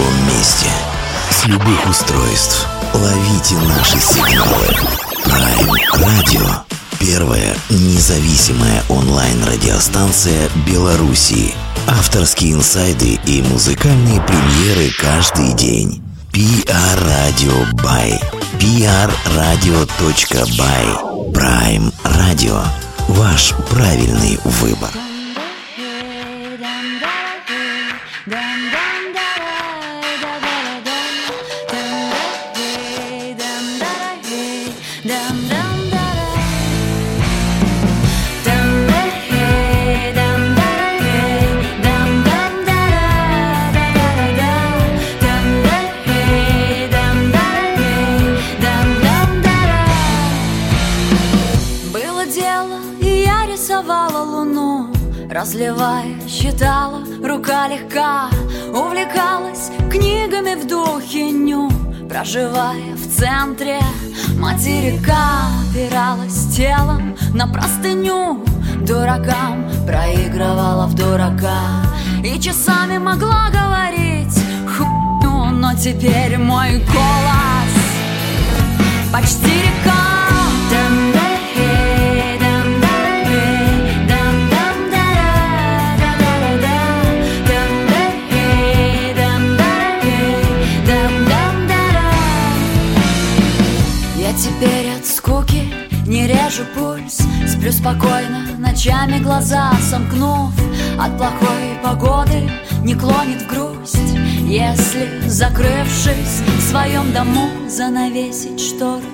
[0.00, 0.66] любом месте.
[1.30, 2.66] С любых устройств.
[2.94, 4.66] Ловите наши сигналы.
[5.24, 6.48] Prime Radio.
[6.98, 11.54] Первая независимая онлайн-радиостанция Белоруссии.
[11.86, 16.02] Авторские инсайды и музыкальные премьеры каждый день.
[16.32, 18.18] PR Radio by
[19.24, 20.12] prradio.by
[21.32, 22.62] Prime Radio.
[23.08, 25.09] Ваш правильный выбор.
[55.40, 58.28] Разливая, считала, рука легка
[58.74, 61.70] Увлекалась книгами в духе ню
[62.10, 63.80] Проживая в центре.
[64.36, 68.44] Материка Опиралась телом на простыню
[68.86, 71.86] Дуракам проигрывала в дурака.
[72.22, 74.38] И часами могла говорить
[74.76, 77.72] хуйню Но теперь мой голос
[79.10, 80.29] почти река
[96.50, 97.18] режу пульс.
[97.46, 100.52] Сплю спокойно, ночами глаза сомкнув.
[100.98, 102.50] От плохой погоды
[102.82, 103.96] не клонит в грусть.
[104.46, 109.04] Если, закрывшись в своем дому, занавесить шторы.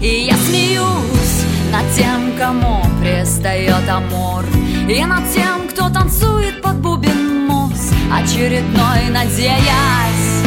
[0.00, 4.44] И я смеюсь над тем, кому пристает амур
[4.88, 10.44] И над тем, кто танцует под бубен мус Очередной надеясь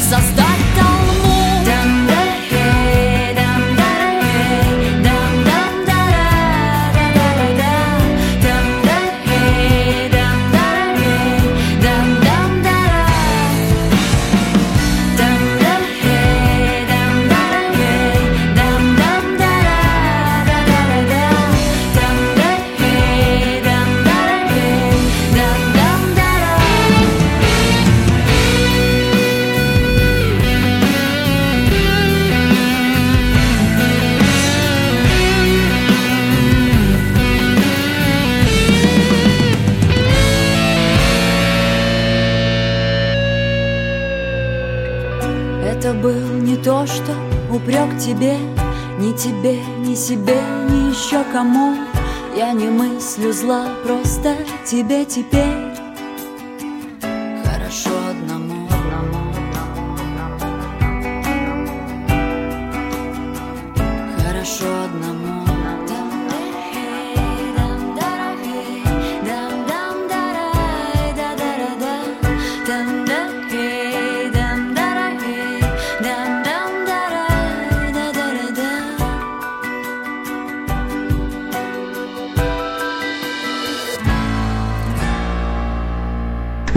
[0.00, 0.49] создать
[53.30, 54.36] мыслю зла, просто
[54.66, 55.69] тебе теперь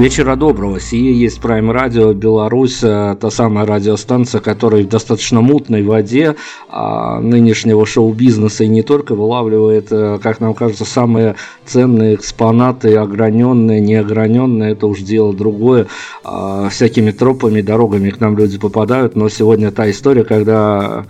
[0.03, 0.81] Вечера доброго.
[0.81, 6.36] Сие есть Prime Radio Беларусь, э, та самая радиостанция, которая в достаточно мутной воде
[6.68, 13.80] а, нынешнего шоу-бизнеса и не только вылавливает, э, как нам кажется, самые ценные экспонаты, ограненные,
[13.80, 15.88] неограненные, это уж дело другое.
[16.25, 21.06] А, всякими тропами, дорогами к нам люди попадают, но сегодня та история, когда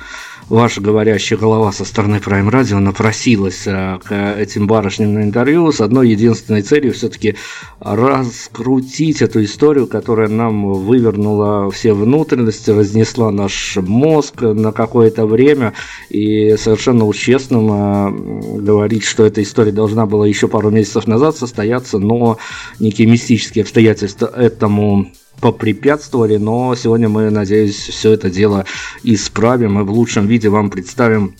[0.50, 5.82] ваша говорящая голова со стороны Prime Radio напросилась э, к этим барышням на интервью с
[5.82, 7.36] одной единственной целью все-таки
[7.80, 15.74] раскрутить эту историю, которая нам вывернула все внутренности, разнесла наш мозг на какое-то время.
[16.10, 21.38] И совершенно уж честным э, говорить, что эта история должна была еще пару месяцев назад
[21.38, 22.38] состояться, но
[22.80, 25.12] некие мистические обстоятельства этому
[25.44, 28.64] попрепятствовали, но сегодня мы, надеюсь, все это дело
[29.04, 31.36] исправим и в лучшем виде вам представим,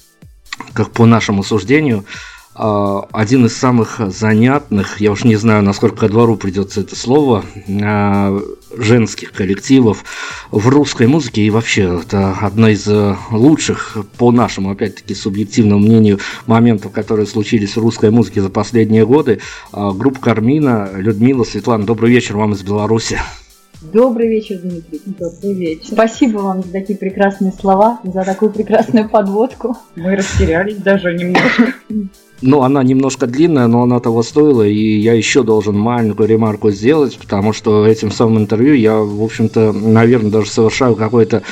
[0.74, 2.04] как по нашему суждению,
[2.54, 7.46] а, один из самых занятных, я уж не знаю, насколько ко двору придется это слово,
[7.82, 8.38] а,
[8.76, 10.04] женских коллективов
[10.52, 12.86] в русской музыке и вообще это одно из
[13.32, 19.40] лучших, по нашему, опять-таки, субъективному мнению, моментов, которые случились в русской музыке за последние годы.
[19.72, 23.18] А, группа Кармина, Людмила, Светлана, добрый вечер вам из Беларуси.
[23.92, 25.02] Добрый вечер, Дмитрий.
[25.06, 25.88] Добрый вечер.
[25.92, 29.76] Спасибо вам за такие прекрасные слова, за такую прекрасную подводку.
[29.96, 31.74] Мы растерялись даже немножко.
[32.42, 37.18] ну, она немножко длинная, но она того стоила, и я еще должен маленькую ремарку сделать,
[37.18, 41.44] потому что этим самым интервью я, в общем-то, наверное, даже совершаю какое-то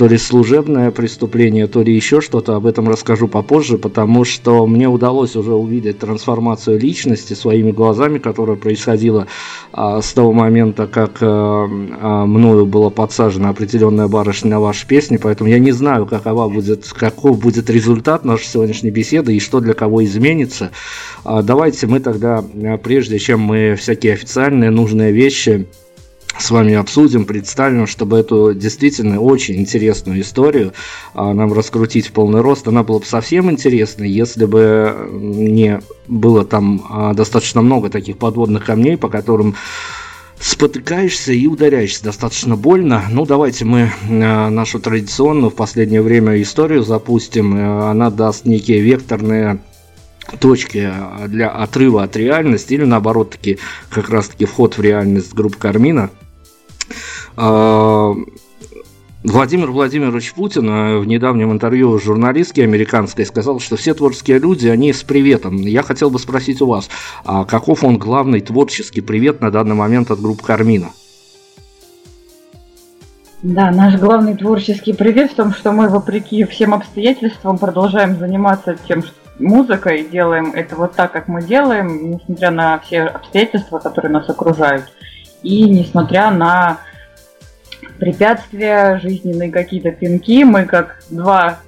[0.00, 4.88] то ли служебное преступление, то ли еще что-то, об этом расскажу попозже, потому что мне
[4.88, 9.26] удалось уже увидеть трансформацию личности своими глазами, которая происходила
[9.72, 15.18] а, с того момента, как а, а, мною была подсажена определенная барышня на ваши песни,
[15.18, 19.74] поэтому я не знаю, какова будет, каков будет результат нашей сегодняшней беседы и что для
[19.74, 20.70] кого изменится.
[21.24, 22.42] А, давайте мы тогда,
[22.82, 25.66] прежде чем мы всякие официальные нужные вещи
[26.38, 30.72] с вами обсудим, представим, чтобы эту действительно очень интересную историю
[31.14, 32.66] а, нам раскрутить в полный рост.
[32.68, 38.64] Она была бы совсем интересной, если бы не было там а, достаточно много таких подводных
[38.64, 39.56] камней, по которым
[40.38, 43.04] спотыкаешься и ударяешься достаточно больно.
[43.10, 47.54] Ну, давайте мы а, нашу традиционную в последнее время историю запустим.
[47.54, 49.60] Она даст некие векторные
[50.38, 50.92] точки
[51.26, 53.58] для отрыва от реальности или наоборот таки
[53.90, 56.10] как раз таки вход в реальность группы Кармина.
[57.36, 58.14] А,
[59.22, 64.94] Владимир Владимирович Путин э, в недавнем интервью журналистке американской сказал, что все творческие люди, они
[64.94, 65.56] с приветом.
[65.56, 66.88] Я хотел бы спросить у вас,
[67.26, 70.90] а каков он главный творческий привет на данный момент от группы Кармина?
[73.42, 79.02] Да, наш главный творческий привет в том, что мы, вопреки всем обстоятельствам, продолжаем заниматься тем,
[79.02, 84.28] что музыкой, делаем это вот так, как мы делаем, несмотря на все обстоятельства, которые нас
[84.28, 84.84] окружают,
[85.42, 86.78] и несмотря на
[87.98, 91.58] препятствия, жизненные какие-то пинки, мы как два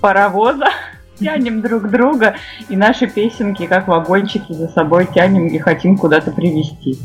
[0.00, 0.68] паровоза
[1.18, 2.36] тянем друг друга,
[2.68, 6.98] и наши песенки, как вагончики, за собой тянем и хотим куда-то привести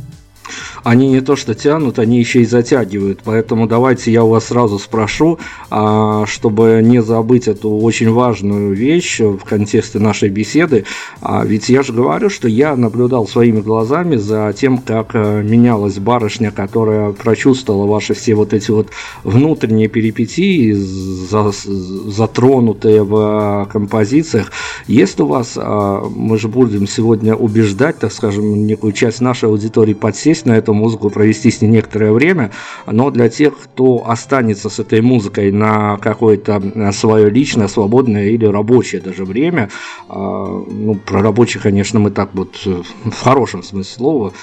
[0.84, 3.22] они не то что тянут, они еще и затягивают.
[3.24, 9.20] Поэтому давайте я у вас сразу спрошу, а, чтобы не забыть эту очень важную вещь
[9.20, 10.86] в контексте нашей беседы.
[11.22, 16.00] А, ведь я же говорю, что я наблюдал своими глазами за тем, как э, менялась
[16.00, 18.90] барышня, которая прочувствовала ваши все вот эти вот
[19.24, 24.52] внутренние перипетии, затронутые в композициях.
[24.88, 29.94] Есть у вас, а, мы же будем сегодня убеждать, так скажем, некую часть нашей аудитории
[29.94, 32.52] подсесть на эту музыку, провести с ней некоторое время,
[32.86, 38.46] но для тех, кто останется с этой музыкой на какое-то э, свое личное, свободное или
[38.46, 39.70] рабочее даже время,
[40.10, 44.34] а, ну, про рабочее, конечно, мы так вот э, в хорошем смысле слова,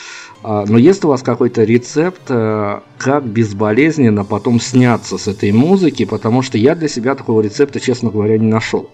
[0.43, 6.05] а, но есть у вас какой-то рецепт, э, как безболезненно потом сняться с этой музыки,
[6.05, 8.91] потому что я для себя такого рецепта, честно говоря, не нашел.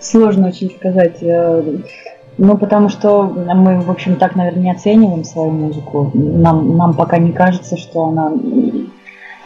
[0.00, 1.18] Сложно очень сказать.
[2.42, 6.10] Ну, потому что мы, в общем, так, наверное, не оцениваем свою музыку.
[6.14, 8.32] Нам, нам пока не кажется, что она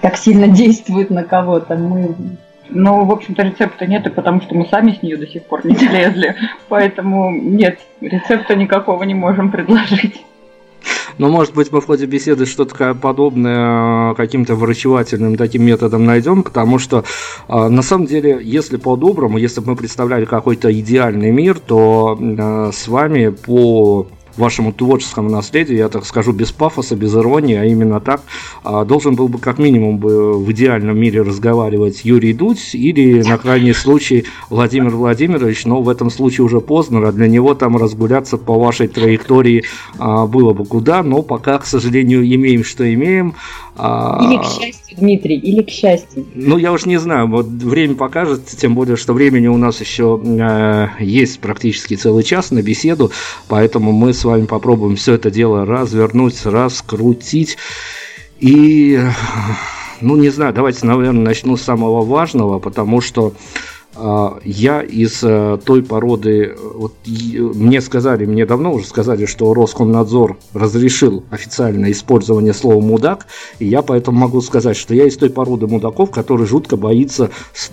[0.00, 1.74] так сильно действует на кого-то.
[1.74, 2.14] Мы
[2.70, 5.66] ну, в общем-то, рецепта нет, и потому что мы сами с нее до сих пор
[5.66, 6.36] не слезли.
[6.68, 10.24] Поэтому нет, рецепта никакого не можем предложить.
[11.18, 16.42] Но, может быть, мы в ходе беседы что-то подобное э, каким-то врачевательным таким методом найдем,
[16.42, 17.04] потому что,
[17.48, 22.70] э, на самом деле, если по-доброму, если бы мы представляли какой-то идеальный мир, то э,
[22.72, 28.00] с вами по вашему творческому наследию, я так скажу без пафоса, без иронии, а именно
[28.00, 28.22] так,
[28.62, 33.38] а, должен был бы как минимум бы в идеальном мире разговаривать Юрий Дудь или на
[33.38, 38.36] крайний случай Владимир Владимирович, но в этом случае уже поздно, а для него там разгуляться
[38.38, 39.64] по вашей траектории
[39.98, 43.34] а, было бы куда, но пока, к сожалению, имеем, что имеем.
[43.76, 46.26] Или к счастью, Дмитрий, или к счастью.
[46.34, 50.20] Ну, я уж не знаю, вот время покажет, тем более, что времени у нас еще
[50.22, 53.10] э, есть практически целый час на беседу,
[53.48, 57.56] поэтому мы с вами попробуем все это дело развернуть, раскрутить.
[58.38, 59.00] И,
[60.00, 63.34] ну, не знаю, давайте, наверное, начну с самого важного, потому что а,
[64.44, 71.22] я из э, той породы, вот мне сказали, мне давно уже сказали, что Роскомнадзор разрешил
[71.30, 73.26] официальное использование слова «мудак»,
[73.60, 77.30] и я поэтому могу сказать, что я из той породы мудаков, который жутко боится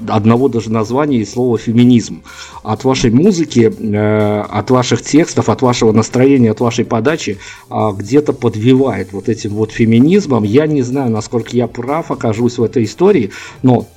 [0.08, 2.22] одного даже названия и слова «феминизм».
[2.62, 8.34] От вашей музыки, э, от ваших текстов, от вашего настроения, от вашей подачи а, где-то
[8.34, 10.44] подвивает вот этим вот феминизмом.
[10.44, 13.32] Я не знаю, насколько я прав окажусь в этой истории,
[13.63, 13.88] но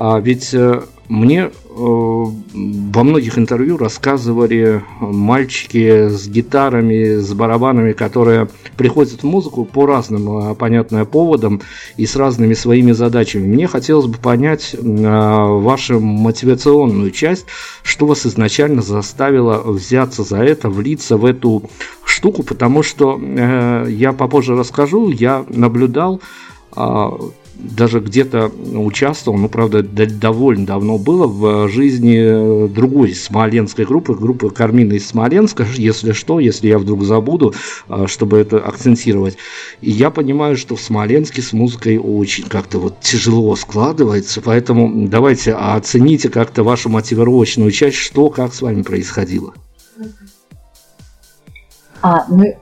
[0.00, 8.48] а, ведь э, мне э, во многих интервью рассказывали мальчики с гитарами, с барабанами, которые
[8.76, 11.62] приходят в музыку по разным, э, понятным поводам
[11.96, 13.48] и с разными своими задачами.
[13.48, 17.46] Мне хотелось бы понять вашу мотивационную часть,
[17.82, 21.68] что вас изначально заставило взяться за это, влиться в эту
[22.04, 23.20] штуку, потому что
[23.88, 26.20] я попозже расскажу, я наблюдал
[27.58, 34.94] даже где-то участвовал, ну, правда, довольно давно было в жизни другой смоленской группы, группы Кармина
[34.94, 37.54] из Смоленска, если что, если я вдруг забуду,
[37.88, 39.36] а, чтобы это акцентировать.
[39.80, 45.52] И я понимаю, что в Смоленске с музыкой очень как-то вот тяжело складывается, поэтому давайте
[45.52, 49.52] оцените как-то вашу мотивировочную часть, что, как с вами происходило.
[52.02, 52.56] А, мы,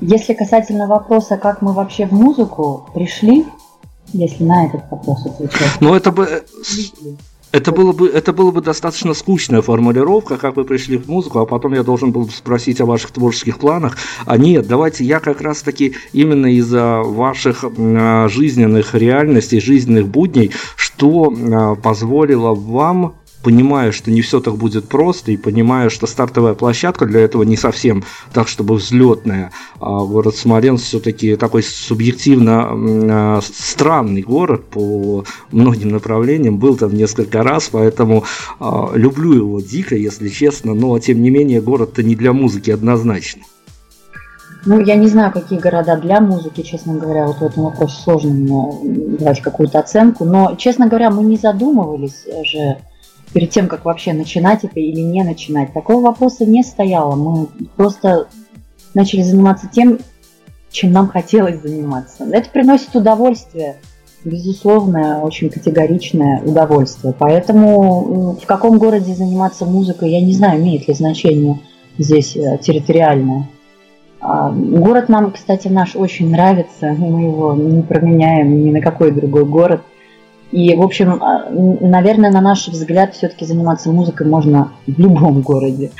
[0.00, 3.44] если касательно вопроса, как мы вообще в музыку пришли,
[4.12, 5.80] если на этот вопрос отвечать.
[5.80, 6.42] Ну, это бы...
[7.50, 11.46] Это было, бы, это было бы достаточно скучная формулировка, как вы пришли в музыку, а
[11.46, 13.96] потом я должен был спросить о ваших творческих планах.
[14.26, 21.74] А нет, давайте я как раз-таки именно из-за ваших жизненных реальностей, жизненных будней, что а,
[21.74, 23.14] позволило вам
[23.48, 27.56] понимая, что не все так будет просто, и понимая, что стартовая площадка для этого не
[27.56, 29.52] совсем так, чтобы взлетная.
[29.80, 36.58] А город Смоленск все-таки такой субъективно а, странный город по многим направлениям.
[36.58, 38.24] Был там несколько раз, поэтому
[38.60, 43.44] а, люблю его дико, если честно, но тем не менее город-то не для музыки однозначно.
[44.66, 48.30] Ну, я не знаю, какие города для музыки, честно говоря, вот в этом вопросе сложно
[48.30, 52.76] мне давать какую-то оценку, но, честно говоря, мы не задумывались же
[53.32, 55.72] перед тем, как вообще начинать это или не начинать.
[55.72, 57.14] Такого вопроса не стояло.
[57.14, 58.28] Мы просто
[58.94, 59.98] начали заниматься тем,
[60.70, 62.24] чем нам хотелось заниматься.
[62.24, 63.76] Это приносит удовольствие,
[64.24, 67.14] безусловное, очень категоричное удовольствие.
[67.18, 71.60] Поэтому в каком городе заниматься музыкой, я не знаю, имеет ли значение
[71.98, 73.48] здесь э, территориальное.
[74.20, 79.44] А, город нам, кстати, наш очень нравится, мы его не променяем ни на какой другой
[79.44, 79.82] город–
[80.50, 85.90] и, в общем, а, наверное, на наш взгляд, все-таки заниматься музыкой можно в любом городе.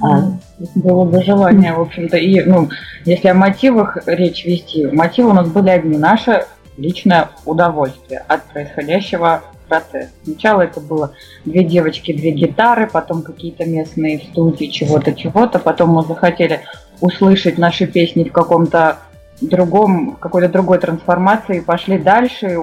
[0.00, 0.32] А,
[0.74, 2.16] было бы желание, в общем-то.
[2.16, 2.68] И, ну,
[3.04, 5.96] если о мотивах речь вести, мотивы у нас были одни.
[5.96, 10.10] Наше личное удовольствие от происходящего процесса.
[10.24, 11.12] Сначала это было
[11.44, 15.58] две девочки, две гитары, потом какие-то местные студии, чего-то, чего-то.
[15.58, 16.60] Потом мы захотели
[17.00, 18.98] услышать наши песни в каком-то
[19.40, 22.58] другом, какой-то другой трансформации, пошли дальше.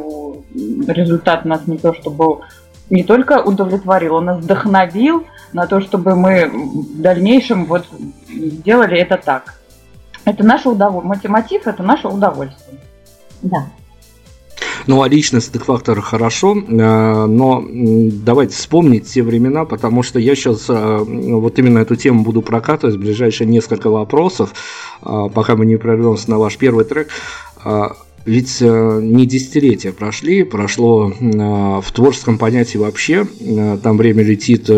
[0.54, 2.40] Результат нас не то, чтобы
[2.90, 7.86] не только удовлетворил, он нас вдохновил на то, чтобы мы в дальнейшем вот
[8.28, 9.56] делали это так.
[10.26, 11.32] Это наше удовольствие.
[11.32, 12.80] Мотив– это наше удовольствие.
[13.42, 13.68] Да.
[14.88, 20.66] Ну, а личностный фактор хорошо, э, но давайте вспомнить те времена, потому что я сейчас
[20.70, 24.54] э, вот именно эту тему буду прокатывать в ближайшие несколько вопросов,
[25.04, 27.10] э, пока мы не прервемся на ваш первый трек.
[28.26, 31.26] Ведь э, не десятилетия прошли, прошло э,
[31.82, 34.70] в творческом понятии вообще, э, там время летит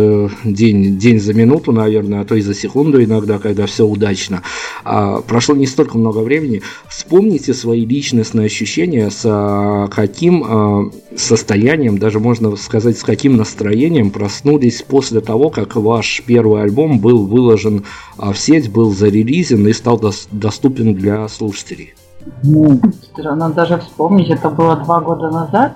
[0.44, 4.44] день, день за минуту, наверное, а то и за секунду иногда, когда все удачно.
[4.84, 6.62] А прошло не столько много времени.
[6.88, 15.22] Вспомните свои личностные ощущения, с каким состоянием, даже можно сказать, с каким настроением проснулись после
[15.22, 17.84] того, как ваш первый альбом был выложен
[18.18, 21.94] в сеть, был зарелизен и стал доступен для слушателей.
[22.44, 22.80] Ну,
[23.56, 25.74] даже вспомнить, это было два года назад.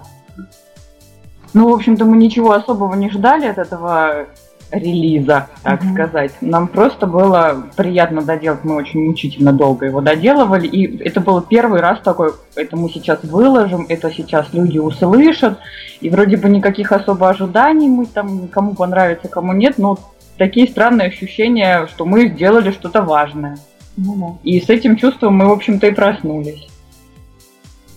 [1.54, 4.28] Ну, в общем-то, мы ничего особого не ждали от этого
[4.72, 5.94] релиза, так mm-hmm.
[5.94, 6.32] сказать.
[6.42, 11.82] Нам просто было приятно доделать, мы очень мучительно долго его доделывали, и это был первый
[11.82, 15.60] раз такой, это мы сейчас выложим, это сейчас люди услышат,
[16.02, 19.98] и вроде бы никаких особо ожиданий мы там, кому понравится, кому нет, но
[20.38, 23.58] такие странные ощущения, что мы сделали что-то важное.
[23.98, 24.34] Ну, да.
[24.44, 26.68] И с этим чувством мы, в общем-то, и проснулись.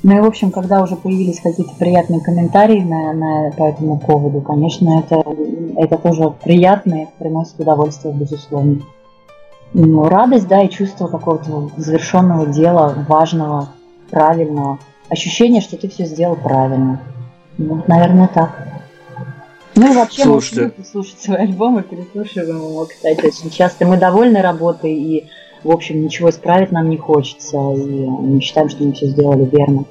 [0.02, 4.40] Ну и, в общем, когда уже появились какие-то приятные комментарии на, на, по этому поводу,
[4.40, 5.24] конечно, это,
[5.76, 8.80] это тоже приятно и приносит удовольствие, безусловно.
[9.74, 13.70] Ну, радость, да, и чувство какого-то завершенного дела, важного,
[14.10, 14.78] правильного.
[15.08, 17.00] Ощущение, что ты все сделал правильно.
[17.58, 18.68] Ну, наверное, так.
[19.74, 20.72] Ну и вообще Слушайте.
[20.76, 23.86] мы слушать свои альбомы, переслушиваем его, кстати, очень часто.
[23.86, 25.26] Мы довольны работой и
[25.64, 29.84] в общем, ничего исправить нам не хочется, и мы считаем, что мы все сделали верно.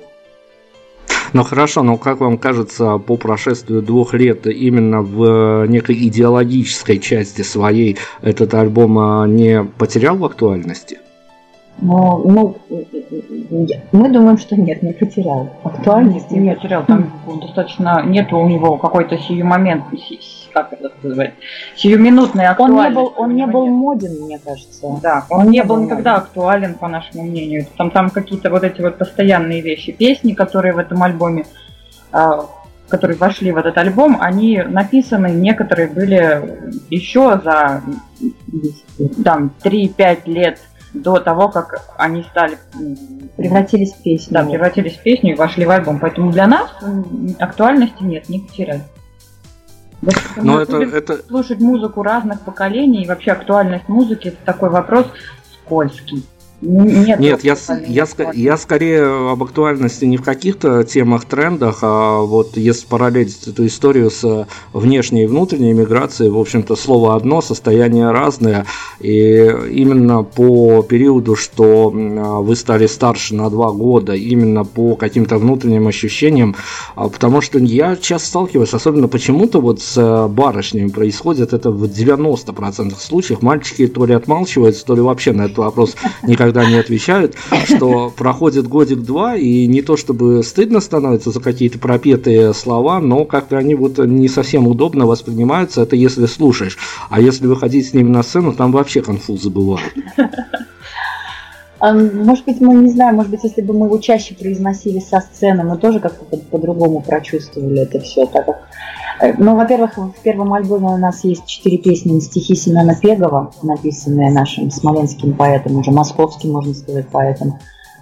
[1.34, 7.42] Ну хорошо, но как вам кажется, по прошествию двух лет именно в некой идеологической части
[7.42, 11.00] своей этот альбом а, не потерял в актуальности?
[11.80, 12.58] Но, ну,
[13.92, 15.50] мы думаем, что нет, не потерял.
[15.64, 16.84] Актуальности не потерял.
[16.86, 19.84] Там достаточно нет у него какой-то сиюмомент,
[20.54, 21.34] как это сказать,
[21.76, 22.80] сиюминутной актуальности.
[22.80, 24.88] Он не был, он не был моден, мне кажется.
[25.04, 26.24] Да, он, он не был никогда моден.
[26.24, 27.68] актуален, по нашему мнению.
[27.78, 31.46] Там, там какие-то вот эти вот постоянные вещи, песни, которые в этом альбоме
[32.12, 32.48] а,
[32.90, 36.58] которые вошли в этот альбом, они написаны, некоторые были
[36.90, 37.82] еще за
[39.24, 40.60] там, 3-5 лет
[40.94, 42.58] до того, как они стали
[43.36, 44.34] превратились в песню.
[44.34, 46.00] Да, превратились в песню и вошли в альбом.
[46.00, 46.70] Поэтому для нас
[47.40, 48.84] актуальности нет, не потеряли.
[50.38, 51.24] Но это, это...
[51.28, 55.08] Слушать музыку разных поколений и вообще актуальность музыки это такой вопрос
[55.64, 56.26] скользкий.
[56.60, 62.58] Нет, Нет я, я, я скорее об актуальности не в каких-то темах, трендах, а вот
[62.58, 68.66] если параллелить эту историю с внешней и внутренней миграцией, в общем-то, слово одно, состояние разное,
[69.00, 75.88] и именно по периоду, что вы стали старше на два года, именно по каким-то внутренним
[75.88, 76.56] ощущениям,
[76.96, 82.96] а, потому что я часто сталкиваюсь, особенно почему-то вот с барышнями происходит это в 90%
[83.00, 87.36] случаев, мальчики то ли отмалчиваются, то ли вообще на этот вопрос никак когда они отвечают,
[87.66, 93.58] что проходит годик-два, и не то чтобы стыдно становится за какие-то пропетые слова, но как-то
[93.58, 96.78] они вот не совсем удобно воспринимаются, это если слушаешь.
[97.10, 99.94] А если выходить с ними на сцену, там вообще конфузы бывают.
[101.82, 105.66] Может быть, мы не знаем, может быть, если бы мы его чаще произносили со сцены,
[105.66, 108.56] мы тоже как-то по-другому прочувствовали это все, так как
[109.38, 114.32] ну, во-первых, в первом альбоме у нас есть четыре песни на стихи Семена Пегова, написанные
[114.32, 117.60] нашим смоленским поэтом, уже московским, можно сказать, поэтом,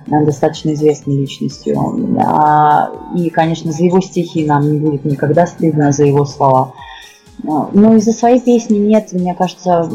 [0.07, 1.79] э, достаточно известной личностью.
[2.19, 6.73] А, и, конечно, за его стихи нам не будет никогда стыдно, за его слова.
[7.43, 9.89] Но ну, из-за своей песни нет, мне кажется,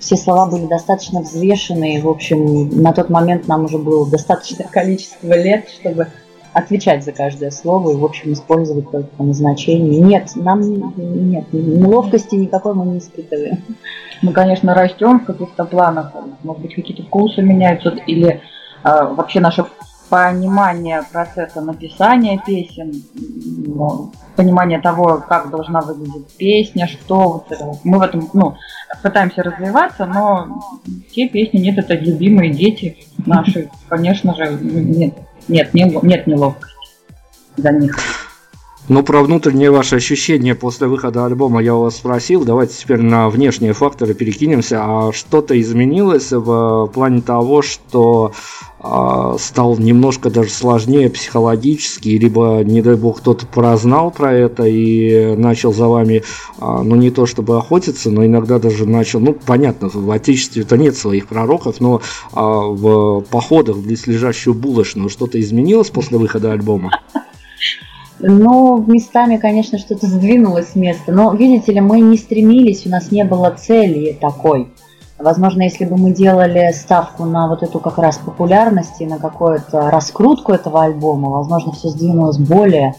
[0.00, 2.02] все слова были достаточно взвешенные.
[2.02, 6.08] В общем, на тот момент нам уже было достаточное количество лет, чтобы
[6.52, 10.04] отвечать за каждое слово и, в общем, использовать только по назначению.
[10.04, 13.62] Нет, нам нет, неловкости никакой мы не испытываем.
[14.22, 18.40] Мы, конечно, растем в каких-то планах, может быть, какие-то вкусы меняются, или э,
[18.84, 19.64] вообще наше
[20.10, 27.72] понимание процесса написания песен, ну, понимание того, как должна выглядеть песня, что вот это.
[27.84, 28.56] Мы в этом, ну,
[29.02, 30.62] пытаемся развиваться, но
[31.14, 35.14] те песни нет, это любимые дети наши, конечно же, нет.
[35.48, 36.74] Нет, не, нет неловкости
[37.56, 37.96] за них.
[38.88, 42.44] Ну, про внутренние ваши ощущения после выхода альбома я вас спросил.
[42.44, 44.80] Давайте теперь на внешние факторы перекинемся.
[44.82, 48.32] А что-то изменилось в плане того, что
[48.82, 55.36] э, стал немножко даже сложнее психологически, либо, не дай бог, кто-то прознал про это и
[55.36, 56.24] начал за вами,
[56.60, 60.96] э, ну, не то чтобы охотиться, но иногда даже начал, ну, понятно, в Отечестве-то нет
[60.96, 66.90] своих пророков, но э, в походах в близлежащую булочную что-то изменилось после выхода альбома?
[68.22, 71.12] Ну, местами, конечно, что-то сдвинулось с места.
[71.12, 74.72] Но, видите ли, мы не стремились, у нас не было цели такой.
[75.18, 79.90] Возможно, если бы мы делали ставку на вот эту как раз популярность и на какую-то
[79.90, 82.94] раскрутку этого альбома, возможно, все сдвинулось более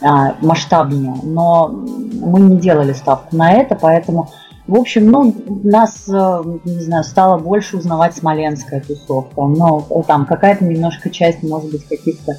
[0.00, 1.16] а, масштабнее.
[1.22, 4.30] Но мы не делали ставку на это, поэтому,
[4.66, 5.34] в общем, ну,
[5.64, 9.42] нас, э, не знаю, стало больше узнавать смоленская тусовка.
[9.42, 12.34] Но там какая-то немножко часть, может быть, каких-то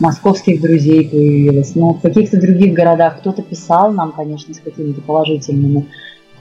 [0.00, 1.74] московских друзей появилось.
[1.74, 5.86] Но в каких-то других городах кто-то писал нам, конечно, с какими-то положительными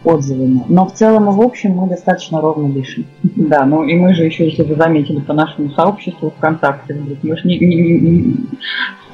[0.03, 0.63] отзывами.
[0.67, 3.05] Но в целом и в общем мы достаточно ровно дышим.
[3.23, 6.93] Да, ну и мы же еще, если вы заметили по нашему сообществу ВКонтакте,
[7.23, 8.35] мы же не, не, не,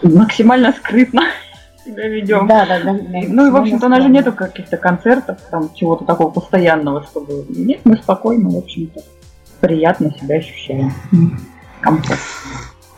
[0.03, 1.23] максимально скрытно
[1.85, 2.47] себя ведем.
[2.47, 2.93] Да, да, да.
[2.93, 7.45] Ну и, в общем-то, у нас же нету каких-то концертов, там, чего-то такого постоянного, чтобы...
[7.49, 9.01] Нет, мы спокойно, в общем-то,
[9.61, 10.91] приятно себя ощущаем.
[11.81, 12.19] Комфорт.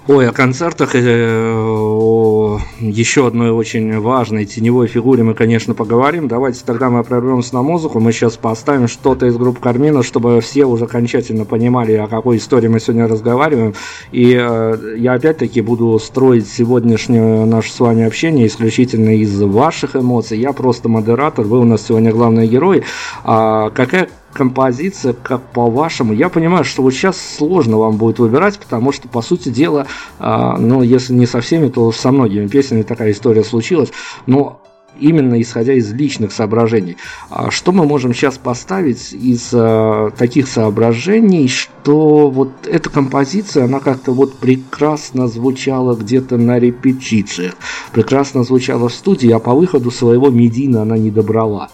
[0.07, 6.27] Ой, о концертах, э, о еще одной очень важной теневой фигуре мы, конечно, поговорим.
[6.27, 7.99] Давайте тогда мы прорвемся на музыку.
[7.99, 12.67] Мы сейчас поставим что-то из группы Кармина, чтобы все уже окончательно понимали, о какой истории
[12.67, 13.73] мы сегодня разговариваем.
[14.11, 20.37] И э, я опять-таки буду строить сегодняшнее наше с вами общение исключительно из ваших эмоций.
[20.37, 22.83] Я просто модератор, вы у нас сегодня главный герой.
[23.23, 26.13] А какая композиция, как по-вашему?
[26.13, 29.87] Я понимаю, что вот сейчас сложно вам будет выбирать, потому что, по сути дела,
[30.19, 33.91] э, ну, если не со всеми, то со многими песнями такая история случилась.
[34.27, 34.61] Но
[34.99, 36.97] именно исходя из личных соображений.
[37.29, 43.79] А что мы можем сейчас поставить из э, таких соображений, что вот эта композиция, она
[43.79, 47.55] как-то вот прекрасно звучала где-то на репетициях,
[47.91, 51.69] прекрасно звучала в студии, а по выходу своего медийно она не добрала.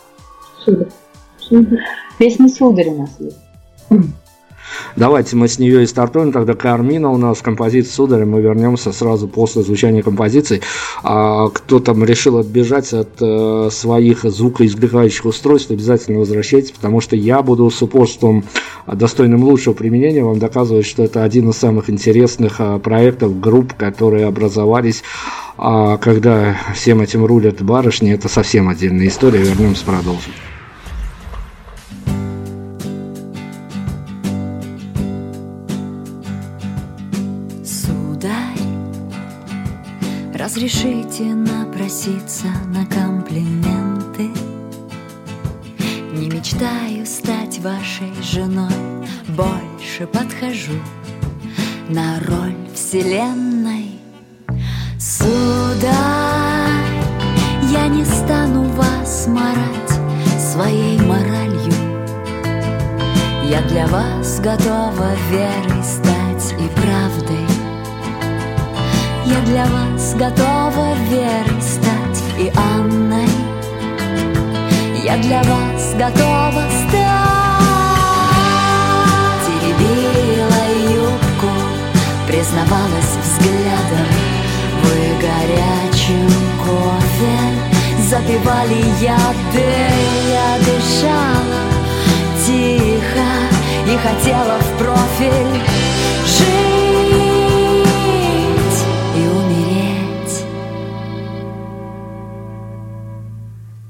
[1.51, 1.79] Сударь.
[2.17, 3.37] Песня «Сударь» у нас есть.
[4.95, 6.31] Давайте мы с нее и стартуем.
[6.31, 8.23] Тогда Кармина у нас композиция «Сударь».
[8.23, 10.61] Мы вернемся сразу после звучания композиции.
[11.03, 17.41] А кто там решил отбежать от э, своих звукоизвлекающих устройств, обязательно возвращайтесь, потому что я
[17.41, 18.45] буду с упорством
[18.87, 24.25] достойным лучшего применения вам доказывать, что это один из самых интересных э, проектов, групп, которые
[24.25, 25.03] образовались
[25.63, 29.43] а когда всем этим рулят барышни, это совсем отдельная история.
[29.43, 30.31] Вернемся, продолжим.
[40.61, 44.29] Разрешите напроситься на комплименты?
[46.13, 48.71] Не мечтаю стать вашей женой
[49.29, 50.77] Больше подхожу
[51.89, 53.99] на роль вселенной.
[54.99, 55.89] Сударь,
[57.71, 61.73] я не стану вас марать своей моралью.
[63.49, 67.50] Я для вас готова верой стать и правдой
[69.31, 73.29] я для вас готова верой стать и Анной.
[75.03, 77.61] Я для вас готова стать.
[79.45, 80.63] Теребила
[80.95, 81.51] юбку,
[82.27, 84.07] признавалась взглядом.
[84.83, 86.31] Вы горячим
[86.65, 87.37] кофе
[88.09, 89.71] запивали яды
[90.29, 91.63] Я дышала
[92.45, 93.29] тихо
[93.87, 95.61] и хотела в профиль.
[96.25, 96.70] Жить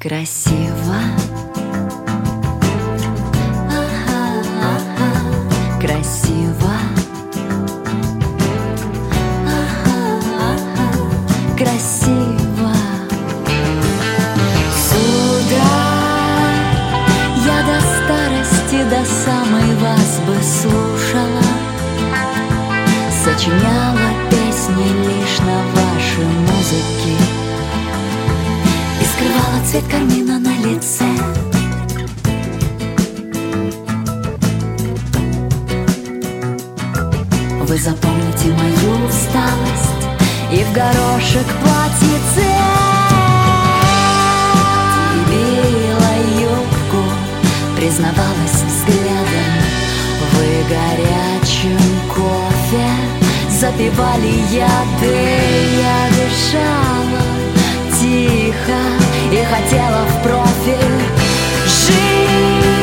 [0.02, 0.96] красиво.
[5.80, 6.72] Красиво.
[11.56, 12.74] Красиво.
[14.88, 15.70] Сюда
[17.46, 21.46] я до старости, до самой вас бы слушала,
[23.24, 24.01] сочиняла
[29.72, 31.06] цвет кармина на лице.
[37.62, 40.04] Вы запомните мою усталость
[40.52, 42.48] И в горошек платьице.
[45.30, 47.04] Била юбку
[47.78, 49.52] Признавалась взглядом.
[50.34, 51.80] Вы горячим
[52.10, 52.90] кофе
[53.50, 55.30] Запивали яды
[55.82, 57.11] Я дышала
[58.52, 58.78] тихо
[59.32, 61.02] и хотела в профиль
[61.66, 62.81] жить.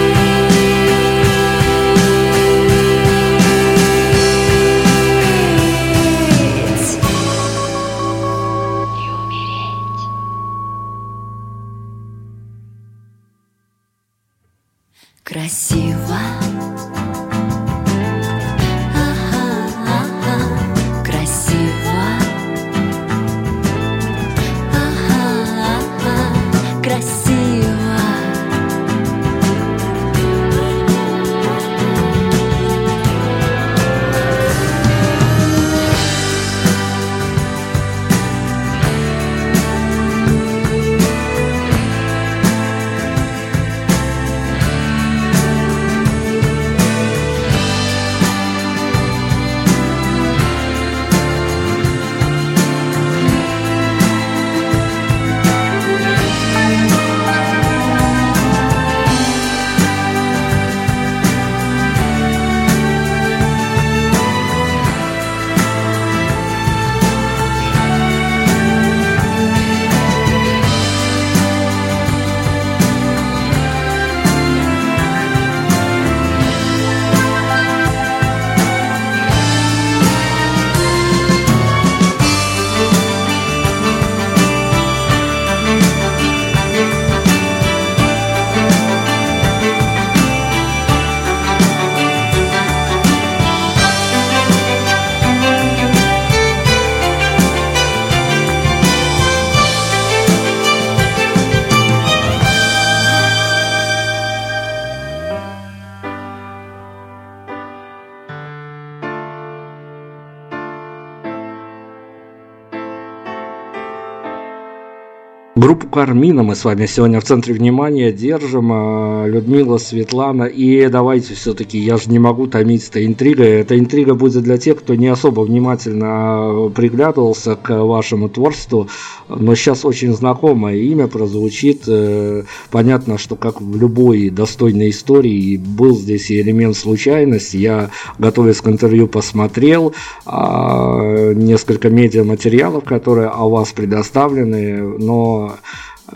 [115.98, 118.70] Кармина мы с вами сегодня в центре внимания держим.
[118.72, 120.44] А, Людмила, Светлана.
[120.44, 123.48] И давайте все-таки, я же не могу томить этой интригой.
[123.48, 128.86] Эта интрига будет для тех, кто не особо внимательно приглядывался к вашему творчеству.
[129.28, 131.82] Но сейчас очень знакомое имя прозвучит.
[131.88, 137.56] Э, понятно, что как в любой достойной истории был здесь и элемент случайности.
[137.56, 144.96] Я, готовясь к интервью, посмотрел а, несколько медиаматериалов, которые о вас предоставлены.
[144.98, 145.56] Но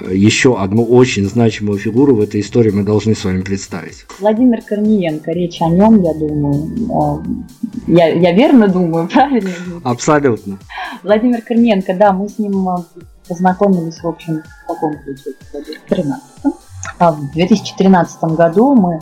[0.01, 4.07] еще одну очень значимую фигуру в этой истории мы должны с вами представить.
[4.19, 7.47] Владимир Корниенко, речь о нем, я думаю.
[7.87, 9.51] Я, я верно думаю, правильно?
[9.85, 10.59] Абсолютно.
[11.03, 12.77] Владимир Корниенко, да, мы с ним э,
[13.29, 15.31] познакомились, в общем, в каком ключе?
[15.53, 16.23] В 2013.
[16.99, 19.01] А в 2013 году мы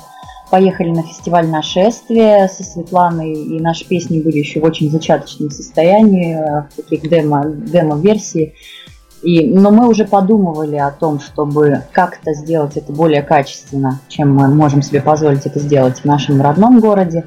[0.50, 6.35] поехали на фестиваль «Нашествие» со Светланой, и наши песни были еще в очень зачаточном состоянии,
[6.35, 8.55] в таких демо, демо-версии.
[9.23, 14.49] И, но мы уже подумывали о том, чтобы как-то сделать это более качественно, чем мы
[14.49, 17.25] можем себе позволить это сделать в нашем родном городе.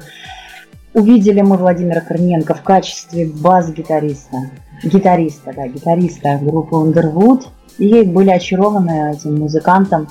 [0.92, 4.50] Увидели мы Владимира Корниенко в качестве бас-гитариста,
[4.82, 7.46] гитариста, да, гитариста группы Underwood,
[7.78, 10.08] и были очарованы этим музыкантом.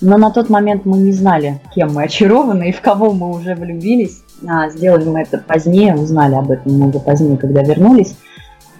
[0.00, 3.54] Но на тот момент мы не знали, кем мы очарованы и в кого мы уже
[3.54, 4.22] влюбились.
[4.46, 8.16] А, сделали мы это позднее, узнали об этом много позднее, когда вернулись.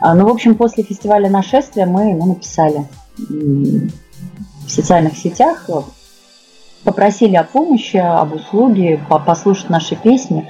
[0.00, 2.86] А, ну, в общем, после фестиваля нашествия мы ну, написали
[3.18, 5.68] в социальных сетях,
[6.84, 10.48] попросили о помощи, об услуге, послушать наши песни.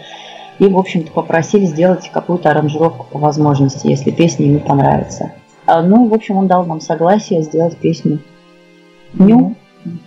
[0.58, 5.32] И, в общем-то, попросили сделать какую-то аранжировку по возможности, если песня ему понравится.
[5.66, 8.20] А, ну, в общем, он дал нам согласие сделать песню
[9.14, 9.56] «Ню».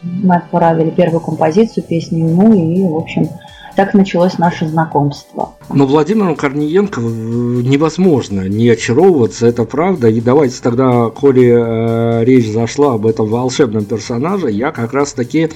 [0.04, 3.30] Мы отправили первую композицию песни «Ню», и, в общем,
[3.78, 5.54] так началось наше знакомство.
[5.70, 10.10] Но Владимиру Корниенко невозможно не очаровываться, это правда.
[10.10, 15.52] И давайте тогда, коли э, речь зашла об этом волшебном персонаже, я как раз таки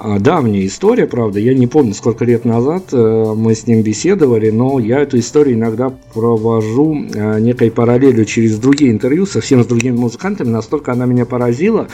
[0.00, 4.50] э, давняя история, правда, я не помню, сколько лет назад э, мы с ним беседовали,
[4.50, 9.96] но я эту историю иногда провожу э, некой параллелью через другие интервью, совсем с другими
[9.96, 11.86] музыкантами, настолько она меня поразила.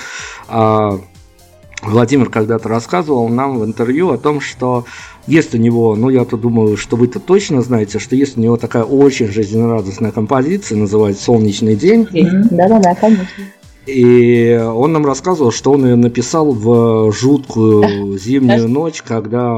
[1.83, 4.85] Владимир когда-то рассказывал нам в интервью о том, что
[5.27, 8.85] есть у него, ну я-то думаю, что вы-то точно знаете, что есть у него такая
[8.85, 12.07] очень жизнерадостная композиция, называется «Солнечный день».
[12.51, 13.27] Да-да-да, конечно.
[13.87, 19.53] И он нам рассказывал, что он ее написал в жуткую зимнюю ночь, когда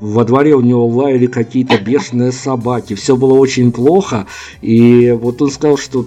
[0.00, 4.26] во дворе у него лаяли какие-то бешеные собаки, все было очень плохо,
[4.62, 6.06] и вот он сказал, что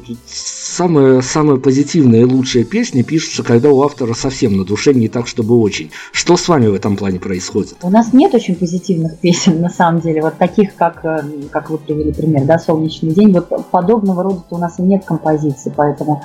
[0.81, 5.27] самые, самые позитивные и лучшие песни пишутся, когда у автора совсем на душе не так,
[5.27, 5.91] чтобы очень.
[6.11, 7.77] Что с вами в этом плане происходит?
[7.83, 11.77] У нас нет очень позитивных песен, на самом деле, вот таких, как, э, как вы
[11.77, 16.23] привели пример, да, «Солнечный день», вот подобного рода у нас и нет композиции, поэтому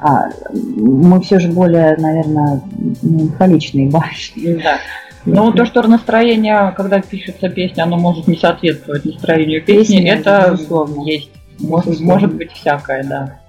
[0.00, 2.62] а, мы все же более, наверное,
[3.00, 4.60] меланхоличные башни.
[4.60, 4.78] Да.
[5.24, 10.48] Ну, то, что настроение, когда пишется песня, оно может не соответствовать настроению песни, песни это
[10.50, 11.08] безусловно.
[11.08, 11.30] есть.
[11.60, 13.43] Может, может быть всякое, да.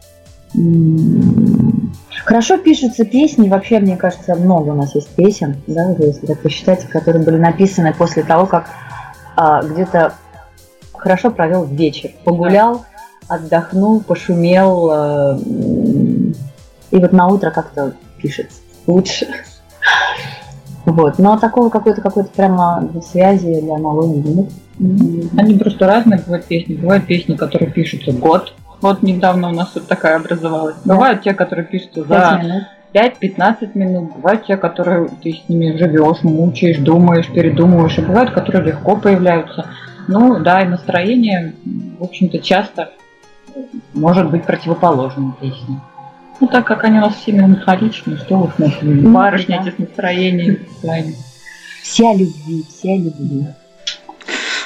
[2.23, 6.85] Хорошо пишутся песни, вообще, мне кажется, много у нас есть песен, да, если так посчитать,
[6.87, 8.69] которые были написаны после того, как
[9.35, 10.13] а, где-то
[10.93, 12.85] хорошо провел вечер, погулял,
[13.27, 15.39] отдохнул, пошумел, а,
[16.91, 19.27] и вот на утро как-то пишется лучше.
[20.85, 21.17] Вот.
[21.17, 24.49] Но такого какой-то какой-то прямо связи для малой нет.
[25.37, 26.75] Они просто разные бывают песни.
[26.75, 28.53] Бывают песни, которые пишутся год.
[28.85, 30.75] Вот недавно у нас вот такая образовалась.
[30.85, 30.93] Да.
[30.93, 34.13] Бывают те, которые пишутся за 5-15 минут.
[34.17, 37.97] Бывают те, которые ты с ними живешь, мучаешь, думаешь, передумываешь.
[37.97, 39.65] И бывают, которые легко появляются.
[40.07, 41.55] Ну да, и настроение,
[41.97, 42.91] в общем-то, часто
[43.95, 45.81] может быть противоположным песне.
[46.39, 49.67] Ну, так как они у нас все меланхоличные, что уж мы ну, барышня да.
[49.67, 50.59] этих настроений.
[51.81, 53.47] Вся любви, вся любви.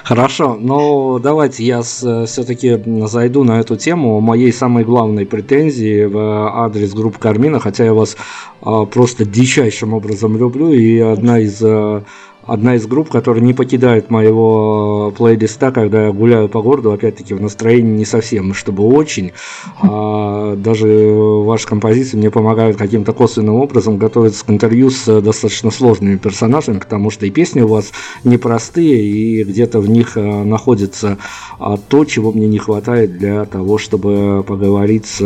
[0.04, 4.20] Хорошо, но давайте я все-таки зайду на эту тему.
[4.22, 8.18] Моей самой главной претензии в адрес группы Кармина, хотя я вас
[8.62, 12.04] а, просто дичайшим образом люблю, и одна из а,
[12.50, 17.42] одна из групп, которая не покидает моего плейлиста, когда я гуляю по городу, опять-таки в
[17.42, 19.32] настроении не совсем, чтобы очень.
[19.82, 26.18] А даже ваши композиции мне помогают каким-то косвенным образом готовиться к интервью с достаточно сложными
[26.18, 27.92] персонажами, потому что и песни у вас
[28.24, 31.18] непростые, и где-то в них а, находится
[31.60, 35.20] а, то, чего мне не хватает для того, чтобы поговорить с,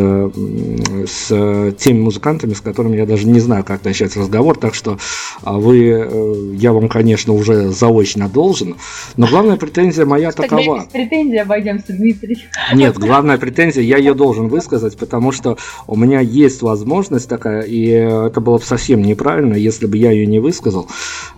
[1.07, 4.97] с теми музыкантами, с которыми я даже не знаю, как начать разговор, так что
[5.43, 8.75] а, вы, э, я вам, конечно, конечно, уже заочно должен,
[9.17, 10.79] но главная претензия моя такова.
[10.79, 12.39] Без претензии обойдемся, Дмитрий.
[12.73, 17.85] Нет, главная претензия, я ее должен высказать, потому что у меня есть возможность такая, и
[17.85, 20.87] это было бы совсем неправильно, если бы я ее не высказал.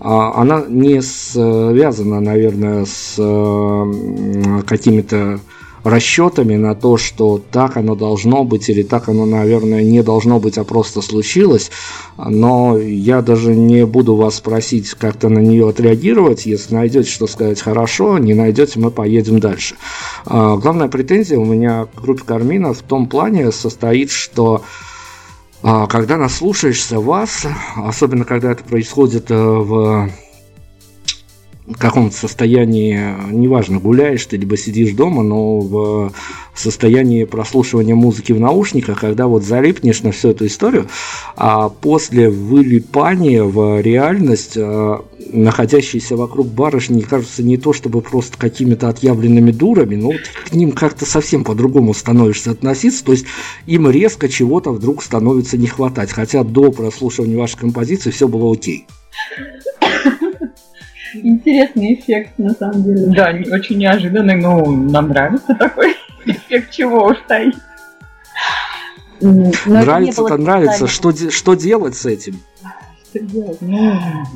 [0.00, 5.40] А, она не связана, наверное, с э, какими-то
[5.88, 10.58] расчетами на то, что так оно должно быть или так оно, наверное, не должно быть,
[10.58, 11.70] а просто случилось.
[12.18, 16.46] Но я даже не буду вас просить как-то на нее отреагировать.
[16.46, 19.76] Если найдете, что сказать хорошо, не найдете, мы поедем дальше.
[20.24, 24.62] А, главная претензия у меня к группе Кармина в том плане состоит, что
[25.62, 27.46] а, когда наслушаешься вас,
[27.76, 30.10] особенно когда это происходит э, в
[31.74, 32.98] каком-то состоянии,
[33.30, 36.12] неважно, гуляешь ты, либо сидишь дома, но в
[36.54, 40.88] состоянии прослушивания музыки в наушниках, когда вот залипнешь на всю эту историю,
[41.36, 44.98] а после вылипания в реальность э,
[45.32, 50.72] находящиеся вокруг барышни кажутся не то чтобы просто какими-то отъявленными дурами, но вот к ним
[50.72, 53.26] как-то совсем по-другому становишься относиться, то есть
[53.66, 58.86] им резко чего-то вдруг становится не хватать, хотя до прослушивания вашей композиции все было окей.
[61.22, 63.06] Интересный эффект, на самом деле.
[63.06, 65.94] Да, очень неожиданный, но нам нравится такой
[66.26, 67.54] эффект, чего уж стоит.
[69.20, 70.86] Нравится-то нравится.
[70.86, 72.34] Что, что делать с этим?
[73.08, 73.58] Что делать?
[73.60, 73.92] Ну,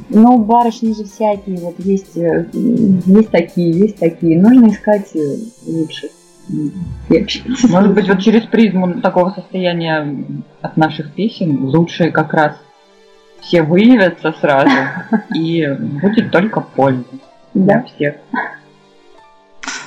[0.08, 4.40] ну, барышни же всякие, вот есть, э, есть такие, есть такие.
[4.40, 6.08] Нужно искать э, лучше.
[7.68, 10.24] Может быть, вот через призму такого состояния
[10.62, 12.56] от наших песен лучше как раз
[13.40, 14.70] все выявятся сразу,
[15.34, 15.66] и
[16.02, 17.04] будет только польза
[17.54, 18.16] для всех.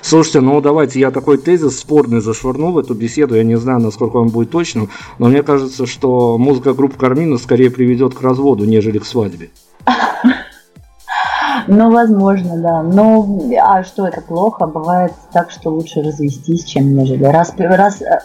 [0.02, 3.36] Слушайте, ну давайте я такой тезис спорный зашвырну в эту беседу.
[3.36, 7.72] Я не знаю, насколько он будет точным, но мне кажется, что музыка группы Кармина скорее
[7.72, 9.50] приведет к разводу, нежели к свадьбе.
[11.68, 12.84] Ну, возможно, да.
[12.84, 14.68] Но а что это плохо?
[14.68, 17.24] Бывает так, что лучше развестись, чем нежели.
[17.24, 18.20] Раз, раз, э,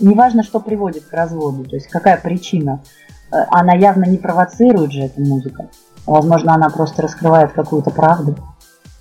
[0.00, 2.80] неважно, что приводит к разводу, то есть какая причина.
[3.32, 5.68] Э, она явно не провоцирует же эта музыка.
[6.06, 8.36] Возможно, она просто раскрывает какую-то правду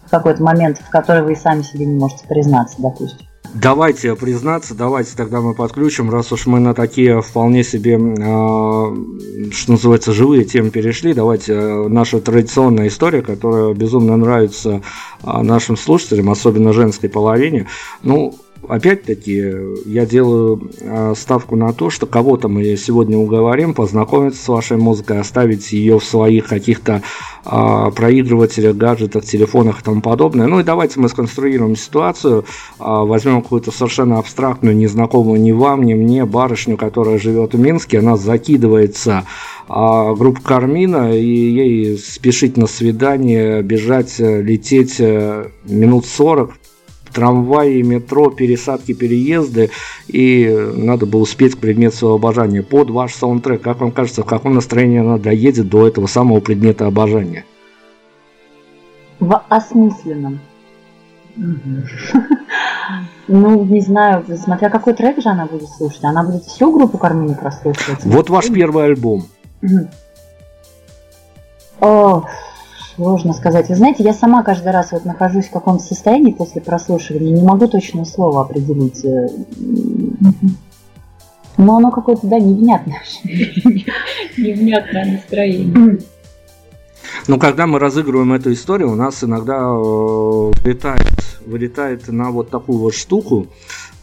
[0.05, 3.27] в какой-то момент, в который вы и сами себе не можете признаться, допустим.
[3.53, 9.71] Давайте признаться, давайте тогда мы подключим, раз уж мы на такие вполне себе, э, что
[9.71, 14.81] называется, живые темы перешли, давайте э, наша традиционная история, которая безумно нравится
[15.23, 17.67] э, нашим слушателям, особенно женской половине.
[18.03, 18.35] Ну,
[18.67, 19.53] опять-таки,
[19.85, 25.19] я делаю э, ставку на то, что кого-то мы сегодня уговорим познакомиться с вашей музыкой,
[25.19, 27.01] оставить ее в своих каких-то
[27.45, 30.47] э, проигрывателях, гаджетах, телефонах и тому подобное.
[30.47, 32.43] Ну и давайте мы сконструируем ситуацию, э,
[32.79, 38.17] возьмем какую-то совершенно абстрактную, незнакомую ни вам, ни мне барышню, которая живет в Минске, она
[38.17, 39.25] закидывается
[39.73, 46.51] а группа Кармина, и ей спешить на свидание, бежать, лететь минут 40,
[47.13, 49.69] трамваи, метро, пересадки, переезды,
[50.07, 52.63] и надо было успеть к предмету своего обожания.
[52.63, 56.87] Под ваш саундтрек, как вам кажется, в каком настроении она доедет до этого самого предмета
[56.87, 57.45] обожания?
[59.19, 60.39] В осмысленном.
[63.27, 66.03] Ну, не знаю, смотря какой трек же она будет слушать.
[66.03, 68.03] Она будет всю группу Кармини прослушивать.
[68.03, 69.25] Вот ваш первый альбом.
[73.01, 73.67] Сложно сказать.
[73.67, 77.67] Вы знаете, я сама каждый раз вот нахожусь в каком-то состоянии после прослушивания, не могу
[77.67, 79.03] точное слово определить.
[79.03, 79.27] Э,
[81.57, 83.01] но оно какое-то, да, невнятное.
[84.37, 85.97] Невнятное настроение.
[87.27, 92.77] Ну, когда мы разыгрываем эту историю, у нас иногда э, вылетает, вылетает на вот такую
[92.77, 93.47] вот штуку,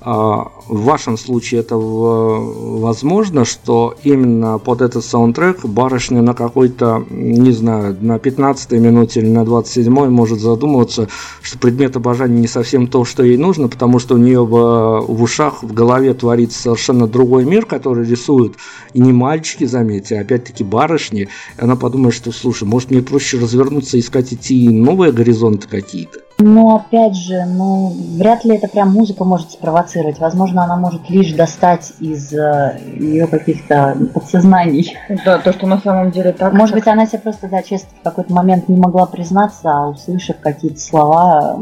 [0.00, 7.96] в вашем случае это возможно, что именно под этот саундтрек барышня на какой-то, не знаю,
[8.00, 11.08] на 15 минуте или на 27 может задумываться,
[11.42, 15.22] что предмет обожания не совсем то, что ей нужно, потому что у нее в, в
[15.22, 18.54] ушах, в голове творится совершенно другой мир, который рисуют
[18.92, 21.22] и не мальчики, заметьте, а опять-таки барышни.
[21.22, 21.28] И
[21.60, 26.20] она подумает, что, слушай, может мне проще развернуться, искать идти новые горизонты какие-то.
[26.40, 30.20] Но опять же, ну, вряд ли это прям музыка может спровоцировать.
[30.20, 34.96] Возможно, она может лишь достать из э, ее каких-то подсознаний.
[35.24, 36.52] Да, то, что на самом деле так.
[36.52, 40.36] Может быть, она себе просто, да, честно, в какой-то момент не могла признаться, а услышав
[40.38, 41.58] какие-то слова,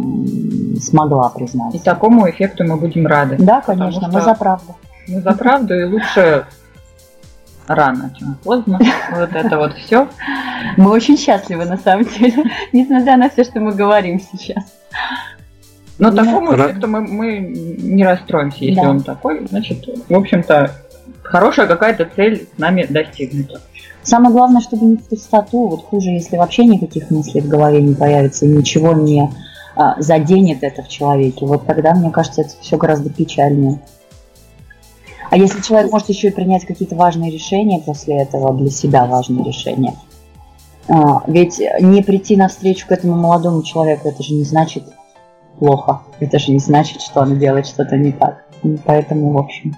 [0.79, 1.79] смогла признаться.
[1.79, 3.37] И такому эффекту мы будем рады.
[3.39, 4.77] Да, конечно, мы за правду.
[5.09, 6.45] Мы за правду, и лучше
[7.67, 8.79] рано, чем поздно.
[9.13, 10.09] Вот это вот все.
[10.77, 14.65] Мы очень счастливы на самом деле, несмотря на все, что мы говорим сейчас.
[15.99, 18.91] Но ну, такому эффекту мы, мы не расстроимся, если да.
[18.91, 19.47] он такой.
[19.49, 20.73] Значит, в общем-то,
[21.23, 23.61] хорошая какая-то цель с нами достигнута.
[24.03, 25.69] Самое главное, чтобы не в пустоту.
[25.69, 29.31] Вот хуже, если вообще никаких мыслей в голове не появится, и ничего не
[29.75, 31.45] а, заденет это в человеке.
[31.45, 33.81] Вот тогда, мне кажется, это все гораздо печальнее.
[35.31, 39.45] А если человек может еще и принять какие-то важные решения после этого, для себя важные
[39.45, 39.95] решения,
[40.89, 44.85] а, ведь не прийти навстречу к этому молодому человеку, это же не значит
[45.59, 46.03] плохо.
[46.21, 48.45] Это же не значит, что он делает что-то не так.
[48.85, 49.77] Поэтому, в общем,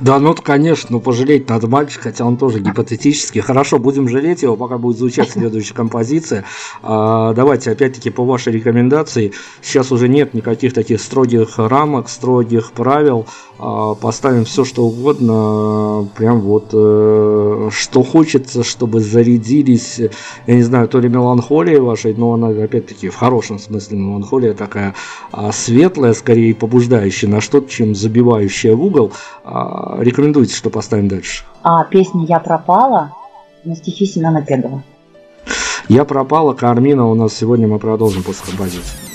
[0.00, 3.38] Да, ну, конечно, ну, пожалеть надо мальчика, хотя он тоже гипотетически.
[3.40, 6.44] Хорошо, будем жалеть его, пока будет звучать следующая композиция.
[6.82, 9.32] А, давайте, опять-таки, по вашей рекомендации.
[9.62, 13.26] Сейчас уже нет никаких таких строгих рамок, строгих правил.
[13.58, 16.08] А, поставим все, что угодно.
[16.16, 20.00] Прям вот, э, что хочется, чтобы зарядились,
[20.46, 24.94] я не знаю, то ли меланхолия вашей, но она, опять-таки, в хорошем смысле меланхолия такая
[25.32, 29.12] а, светлая, скорее побуждающая на что-то, чем забивающая в угол.
[29.44, 31.44] А, рекомендуйте, что поставим дальше.
[31.62, 33.12] А песня «Я пропала»
[33.64, 34.84] на стихи Семена Пегова.
[35.88, 39.07] «Я пропала» Кармина у нас сегодня мы продолжим после композиции.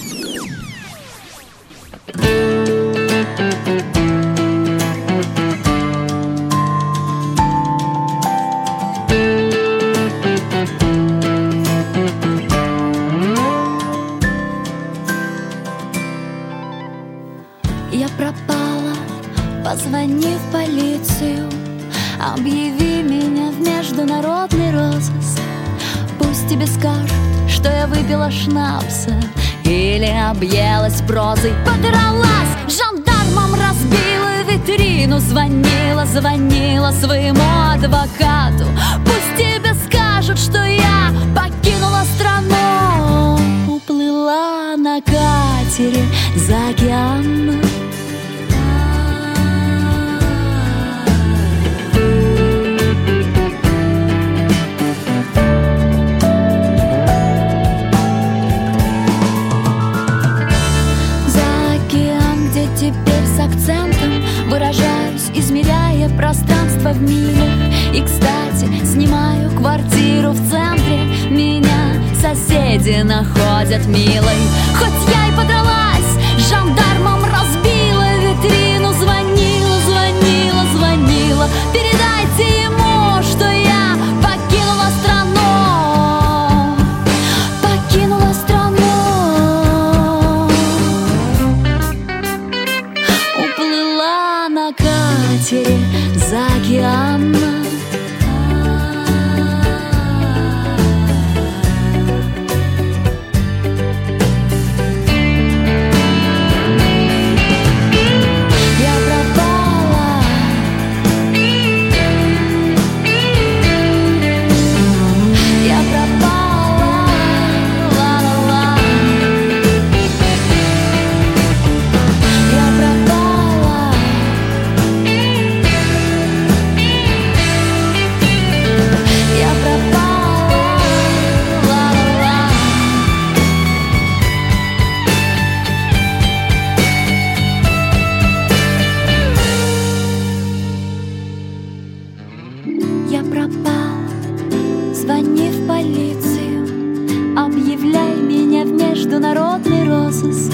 [143.23, 144.93] пропал.
[144.93, 150.53] Звони в полицию Объявляй меня в международный розыск.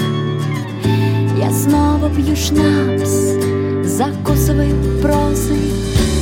[1.38, 3.36] Я снова пью шнапс
[3.84, 5.56] Закусываю прозы.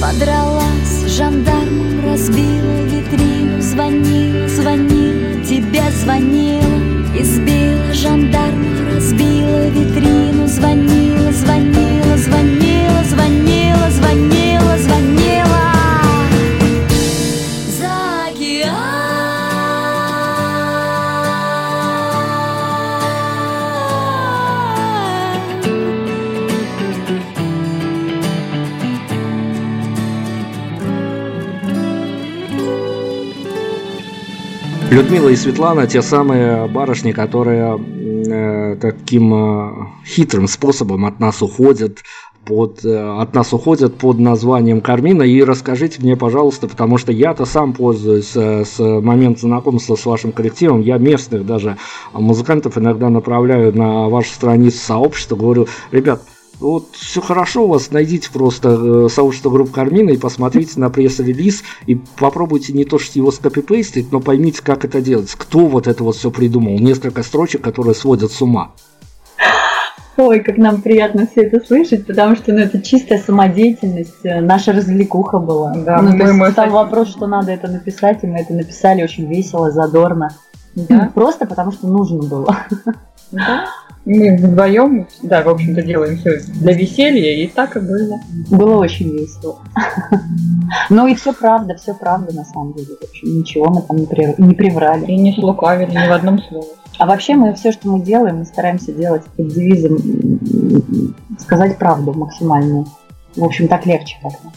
[0.00, 3.60] Подралась с жандармом Разбила витрину.
[3.62, 10.46] Звонила, звонила Тебе звонила Избила жандарма Разбила витрину.
[10.46, 11.87] Звонила, звонила.
[34.90, 41.98] Людмила и Светлана те самые барышни, которые э, таким э, хитрым способом от нас уходят
[42.46, 45.24] под, э, от нас уходят под названием Кармина.
[45.24, 50.32] И расскажите мне, пожалуйста, потому что я-то сам пользуюсь э, с момента знакомства с вашим
[50.32, 50.80] коллективом.
[50.80, 51.76] Я местных даже
[52.14, 55.36] музыкантов иногда направляю на вашу страницу сообщества.
[55.36, 56.22] Говорю, ребят,
[56.60, 61.62] вот все хорошо у вас, найдите просто э, сообщество групп Кармина и посмотрите на пресс-релиз
[61.86, 65.30] и попробуйте не то, что его скопипейстить, но поймите, как это делать.
[65.36, 66.78] Кто вот это вот все придумал.
[66.78, 68.72] Несколько строчек, которые сводят с ума.
[70.16, 74.72] Ой, как нам приятно все это слышать, потому что ну, это чистая самодеятельность, э, наша
[74.72, 75.72] развлекуха была.
[75.76, 78.52] Да, ну, мы, то есть, мы стал вопрос, что надо это написать, и мы это
[78.52, 80.30] написали очень весело, задорно.
[80.74, 81.12] Да?
[81.14, 82.56] Просто потому что нужно было.
[83.30, 83.66] Да?
[84.04, 88.20] Мы вдвоем, да, в общем-то, делаем все для веселья, и так и было.
[88.50, 89.60] Было очень весело.
[90.90, 92.96] Ну и все правда, все правда на самом деле.
[93.00, 94.34] В общем, ничего мы там не, при...
[94.36, 95.06] не приврали.
[95.06, 96.68] И не слукавили ни в одном слове.
[96.98, 99.98] А вообще мы все, что мы делаем, мы стараемся делать под девизом
[101.38, 102.86] сказать правду максимальную.
[103.36, 104.48] В общем, так легче как-то.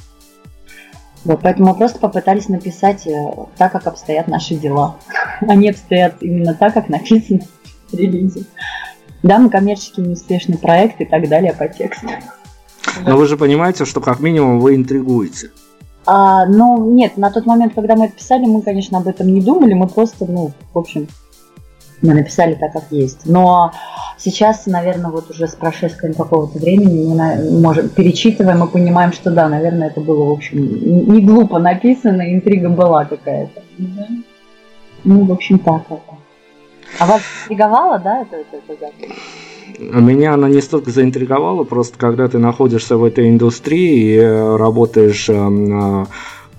[1.24, 4.96] Вот, поэтому мы просто попытались написать э, так, как обстоят наши дела.
[5.42, 7.42] Они обстоят именно так, как написано
[7.92, 8.46] в релизе.
[9.24, 12.08] Да, мы коммерческий неуспешный проект и так далее по тексту.
[13.06, 15.52] Но вы же понимаете, что как минимум вы интригуете.
[16.06, 19.42] А, ну, нет, на тот момент, когда мы это писали, мы, конечно, об этом не
[19.42, 21.08] думали, мы просто, ну, в общем,
[22.02, 23.26] мы написали так, как есть.
[23.26, 23.72] Но
[24.18, 29.48] сейчас, наверное, вот уже с прошествием какого-то времени мы можем, перечитываем и понимаем, что да,
[29.48, 33.62] наверное, это было, в общем, не глупо написано, интрига была какая-то.
[33.78, 34.08] Да.
[35.04, 36.11] Ну, в общем, так это.
[37.00, 39.16] А вас интриговало, да, это, это, это запись?
[39.80, 45.28] Меня она не столько заинтриговала, просто когда ты находишься в этой индустрии и э, работаешь
[45.30, 46.08] эм,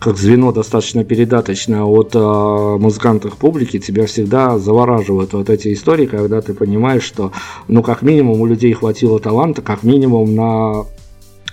[0.03, 6.41] как звено достаточно передаточное от э, музыкантов публики, тебя всегда завораживают вот эти истории, когда
[6.41, 7.31] ты понимаешь, что,
[7.69, 10.85] ну, как минимум у людей хватило таланта, как минимум на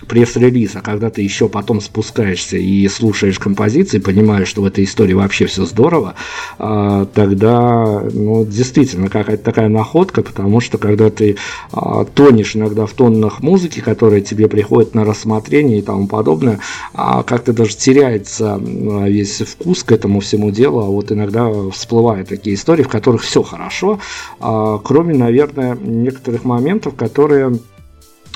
[0.06, 5.46] пресс-релиза, когда ты еще потом спускаешься и слушаешь композиции, понимаешь, что в этой истории вообще
[5.46, 6.14] все здорово,
[6.58, 11.36] а, тогда, ну, действительно, какая-то такая находка, потому что когда ты
[11.72, 16.60] а, тонешь иногда в тоннах музыки, которые тебе приходят на рассмотрение и тому подобное,
[16.94, 22.56] а как-то даже теряется весь вкус к этому всему делу, а вот иногда всплывают такие
[22.56, 24.00] истории, в которых все хорошо,
[24.38, 27.58] кроме, наверное, некоторых моментов, которые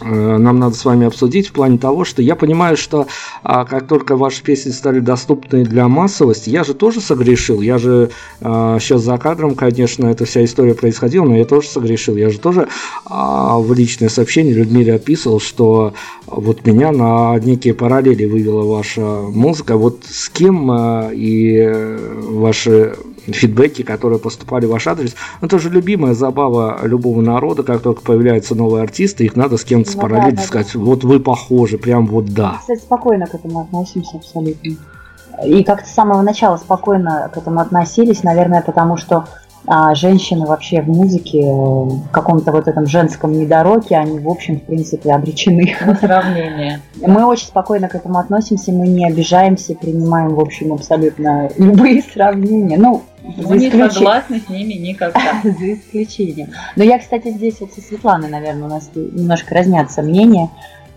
[0.01, 3.07] нам надо с вами обсудить в плане того, что я понимаю, что
[3.43, 8.11] а, как только ваши песни стали доступны для массовости, я же тоже согрешил, я же
[8.41, 12.39] а, сейчас за кадром, конечно, эта вся история происходила, но я тоже согрешил, я же
[12.39, 12.69] тоже
[13.05, 15.95] а, в личное сообщение Людмиле описывал, что
[16.27, 22.97] вот меня на некие параллели вывела ваша музыка, вот с кем а, и э, ваши
[23.33, 25.15] фидбэки, которые поступали в ваш адрес.
[25.41, 29.65] Ну, это же любимая забава любого народа, как только появляются новые артисты, их надо с
[29.65, 32.59] кем-то ну, спараллелить, да, да, сказать, вот вы похожи, прям вот да.
[32.61, 34.73] Кстати, спокойно к этому относимся абсолютно.
[35.45, 39.25] И как-то с самого начала спокойно к этому относились, наверное, потому что
[39.67, 44.65] а женщины вообще в музыке, в каком-то вот этом женском недороке, они, в общем, в
[44.65, 45.75] принципе, обречены.
[45.87, 46.83] На сравнение.
[46.97, 52.77] Мы очень спокойно к этому относимся, мы не обижаемся, принимаем, в общем, абсолютно любые сравнения.
[52.77, 53.93] Ну, мы не исключ...
[53.93, 55.21] согласны с ними никогда.
[55.43, 56.51] За исключением.
[56.77, 60.51] Но я, кстати, здесь вот со Светланой, наверное, у нас немножко разнятся мнения.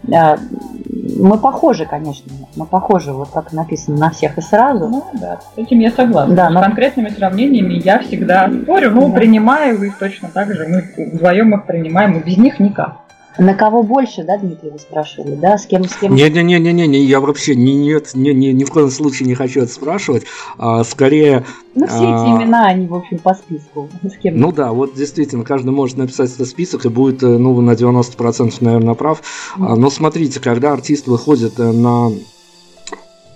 [0.04, 4.88] Мы похожи, конечно, мы похожи, вот как написано на всех и сразу.
[4.88, 6.36] Ну да, с этим я согласна.
[6.36, 6.62] Да, но...
[6.62, 9.16] С конкретными сравнениями я всегда спорю, ну, да.
[9.16, 12.98] принимаю их точно так же, мы вдвоем их принимаем, и без них никак.
[13.38, 16.16] На кого больше, да, Дмитрий, вы спрашивали, да, с кем, с кем?
[16.16, 19.72] Не-не-не-не-не, не, я вообще не, нет, не, не, ни в коем случае не хочу это
[19.72, 20.24] спрашивать,
[20.58, 21.46] а, скорее...
[21.76, 22.36] Ну, все эти а...
[22.36, 24.40] имена, они, в общем, по списку, с кем?
[24.40, 28.56] Ну да, вот действительно, каждый может написать этот список и будет, э, ну, на 90%,
[28.62, 29.22] наверное, прав,
[29.56, 29.76] mm-hmm.
[29.76, 32.10] но смотрите, когда артист выходит э, на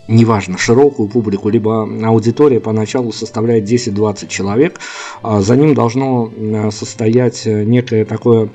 [0.08, 4.80] неважно, широкую публику, либо аудитория поначалу составляет 10-20 человек,
[5.22, 8.50] а за ним должно э, состоять некое такое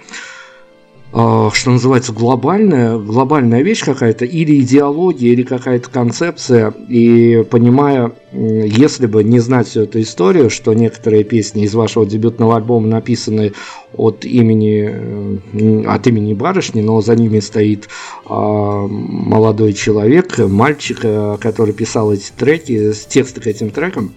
[1.16, 9.24] что называется, глобальная, глобальная вещь какая-то, или идеология, или какая-то концепция, и понимая, если бы
[9.24, 13.54] не знать всю эту историю, что некоторые песни из вашего дебютного альбома написаны
[13.94, 17.88] от имени, э, от имени барышни, но за ними стоит
[18.26, 24.12] а, молодой человек, мальчик, э, который писал эти треки, с текста к этим трекам,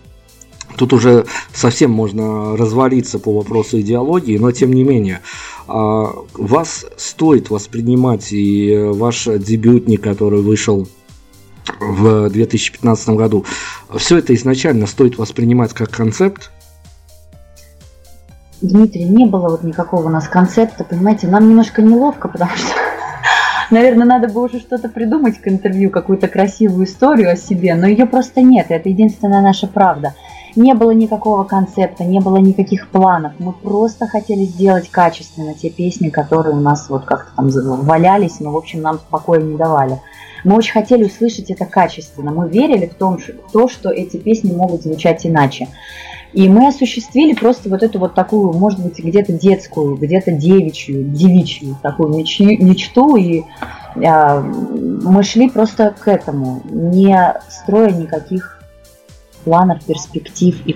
[0.80, 5.20] Тут уже совсем можно развалиться по вопросу идеологии, но тем не менее,
[5.68, 10.88] а, вас стоит воспринимать и ваш дебютник, который вышел
[11.82, 13.44] в 2015 году,
[13.98, 16.50] все это изначально стоит воспринимать как концепт?
[18.62, 22.70] Дмитрий, не было вот никакого у нас концепта, понимаете, нам немножко неловко, потому что
[23.70, 28.06] Наверное, надо бы уже что-то придумать к интервью, какую-то красивую историю о себе, но ее
[28.06, 30.16] просто нет, это единственная наша правда.
[30.60, 33.32] Не было никакого концепта, не было никаких планов.
[33.40, 37.50] Мы просто хотели сделать качественно те песни, которые у нас вот как-то там
[37.84, 40.02] валялись, но, в общем, нам покоя не давали.
[40.44, 42.32] Мы очень хотели услышать это качественно.
[42.32, 45.70] Мы верили в, том, в то, что эти песни могут звучать иначе.
[46.34, 51.78] И мы осуществили просто вот эту вот такую, может быть, где-то детскую, где-то девичью, девичью
[51.82, 53.16] такую мечту.
[53.16, 53.44] И
[53.96, 58.59] э, мы шли просто к этому, не строя никаких
[59.50, 60.74] планов, перспектив и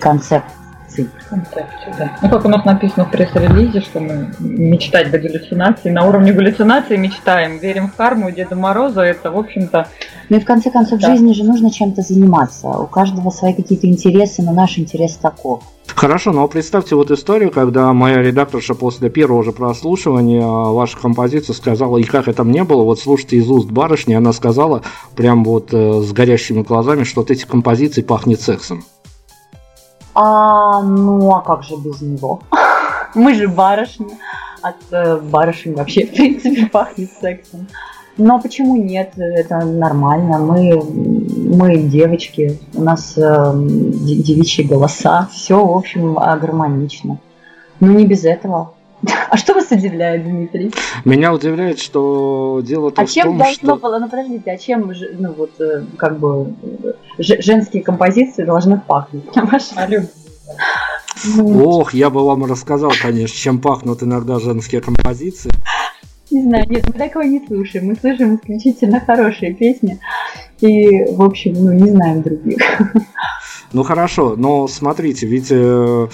[0.93, 1.29] концепций.
[1.29, 2.17] Концепции, да.
[2.21, 6.97] Ну, как у нас написано в пресс-релизе, что мы мечтать до галлюцинации, на уровне галлюцинации
[6.97, 9.87] мечтаем, верим в карму Деда Мороза, это, в общем-то...
[10.29, 11.07] Ну и в конце концов, да.
[11.07, 12.67] в жизни же нужно чем-то заниматься.
[12.67, 15.63] У каждого свои какие-то интересы, но наш интерес таков.
[15.87, 21.97] Хорошо, но представьте вот историю, когда моя редакторша после первого же прослушивания вашей композиции сказала,
[21.97, 24.81] и как это мне было, вот слушайте из уст барышни, она сказала
[25.15, 28.83] прям вот э, с горящими глазами, что от этих композиций пахнет сексом.
[30.15, 32.41] А, ну а как же без него?
[33.15, 34.17] Мы же барышни.
[34.61, 37.67] От э, барышни вообще, в принципе, пахнет сексом.
[38.17, 39.13] Но почему нет?
[39.17, 40.39] Это нормально.
[40.39, 45.27] Мы, мы девочки, у нас э, девичьи голоса.
[45.31, 47.17] Все, в общем, гармонично.
[47.79, 48.73] Но не без этого.
[49.29, 50.71] А что вас удивляет, Дмитрий?
[51.05, 53.75] Меня удивляет, что дело то а чем том, должно что...
[53.75, 56.53] было, ну подождите, а чем, ну вот, э, как бы,
[57.17, 59.23] женские композиции должны пахнуть?
[59.35, 59.89] А.
[61.25, 65.51] Ну, Ох, я бы вам рассказал, конечно, чем пахнут иногда женские композиции.
[66.31, 67.87] Не знаю, нет, мы такого не слушаем.
[67.87, 69.99] Мы слушаем исключительно хорошие песни.
[70.61, 72.59] И, в общем, ну, не знаем других.
[73.71, 76.07] Ну хорошо, но смотрите, ведь э,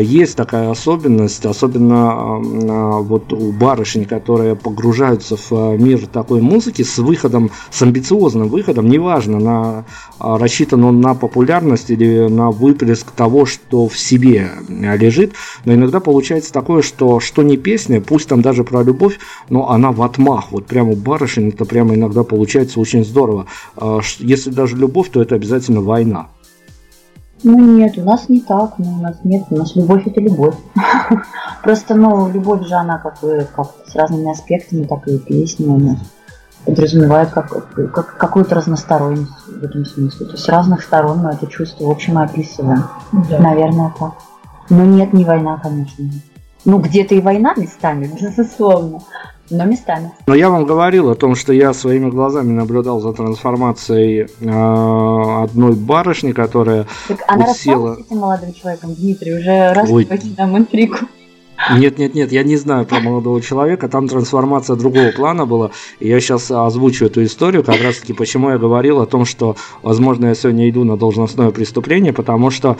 [0.00, 6.82] есть такая особенность, особенно а, вот у барышень, которые погружаются в а, мир такой музыки
[6.82, 9.84] с выходом, с амбициозным выходом, неважно, на,
[10.18, 15.32] рассчитан он на популярность или на выплеск того, что в себе лежит,
[15.64, 19.18] но иногда получается такое, что что не песня, пусть там даже про любовь,
[19.48, 23.46] но она в отмах, вот прямо у барышень это прямо иногда получается очень здорово.
[24.18, 26.28] Если даже любовь, то это обязательно война.
[27.44, 30.54] Ну нет, у нас не так, ну, у нас нет, у нас любовь это любовь.
[31.62, 33.20] Просто, ну, любовь же она как,
[33.54, 35.98] как с разными аспектами, так и песни у нас
[36.64, 40.26] подразумевает как, как, какую-то разносторонность в этом смысле.
[40.26, 42.84] То есть с разных сторон мы это чувство, в общем, описываем.
[43.12, 43.38] Да.
[43.38, 44.14] Наверное, так.
[44.70, 46.04] Но нет, не война, конечно.
[46.64, 49.00] Ну, где-то и война местами, безусловно
[49.50, 50.12] но местами.
[50.26, 55.74] Но я вам говорил о том, что я своими глазами наблюдал за трансформацией э, одной
[55.74, 57.94] барышни, которая так она вот села...
[57.94, 60.08] с этим молодым человеком, Дмитрий, уже раз Ой.
[60.36, 60.96] нам интригу.
[61.76, 65.70] Нет, нет, нет, я не знаю про молодого человека, там трансформация другого плана была,
[66.00, 69.56] и я сейчас озвучу эту историю, как раз таки, почему я говорил о том, что,
[69.82, 72.76] возможно, я сегодня иду на должностное преступление, потому что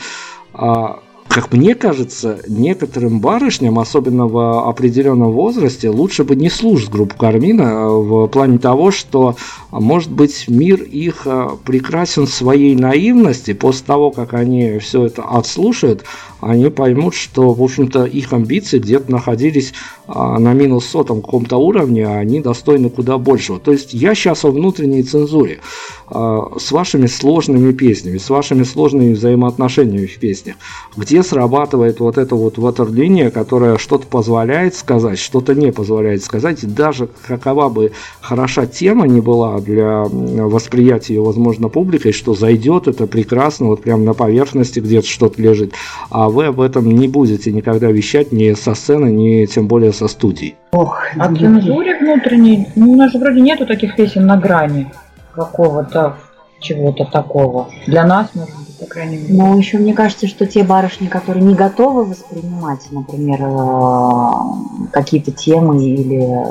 [0.53, 7.17] а, как мне кажется, некоторым барышням, особенно в определенном возрасте, лучше бы не слушать группу
[7.17, 9.35] Кармина в плане того, что,
[9.71, 13.53] может быть, мир их э, прекрасен своей наивности.
[13.53, 16.05] После того, как они все это отслушают,
[16.41, 19.73] они поймут, что, в общем-то, их амбиции где-то находились
[20.04, 23.59] а, на минус сотом каком-то уровне, а они достойны куда большего.
[23.59, 25.59] То есть я сейчас о внутренней цензуре.
[26.07, 30.55] А, с вашими сложными песнями, с вашими сложными взаимоотношениями в песнях,
[30.95, 36.67] где срабатывает вот эта вот ватерлиния, которая что-то позволяет сказать, что-то не позволяет сказать, и
[36.67, 37.91] даже какова бы
[38.21, 44.05] хороша тема не была для восприятия ее, возможно, публикой, что зайдет это прекрасно, вот прям
[44.05, 45.73] на поверхности где-то что-то лежит,
[46.11, 50.07] а вы об этом не будете никогда вещать ни со сцены, ни тем более со
[50.07, 50.55] студий.
[50.71, 54.91] Ох, о цензуре внутренней, ну, у нас же вроде нету таких песен на грани
[55.33, 56.17] какого-то
[56.59, 57.69] чего-то такого.
[57.87, 59.33] Для нас, может быть, по крайней мере.
[59.33, 65.83] Но еще мне кажется, что те барышни, которые не готовы воспринимать, например, э, какие-то темы
[65.83, 66.45] или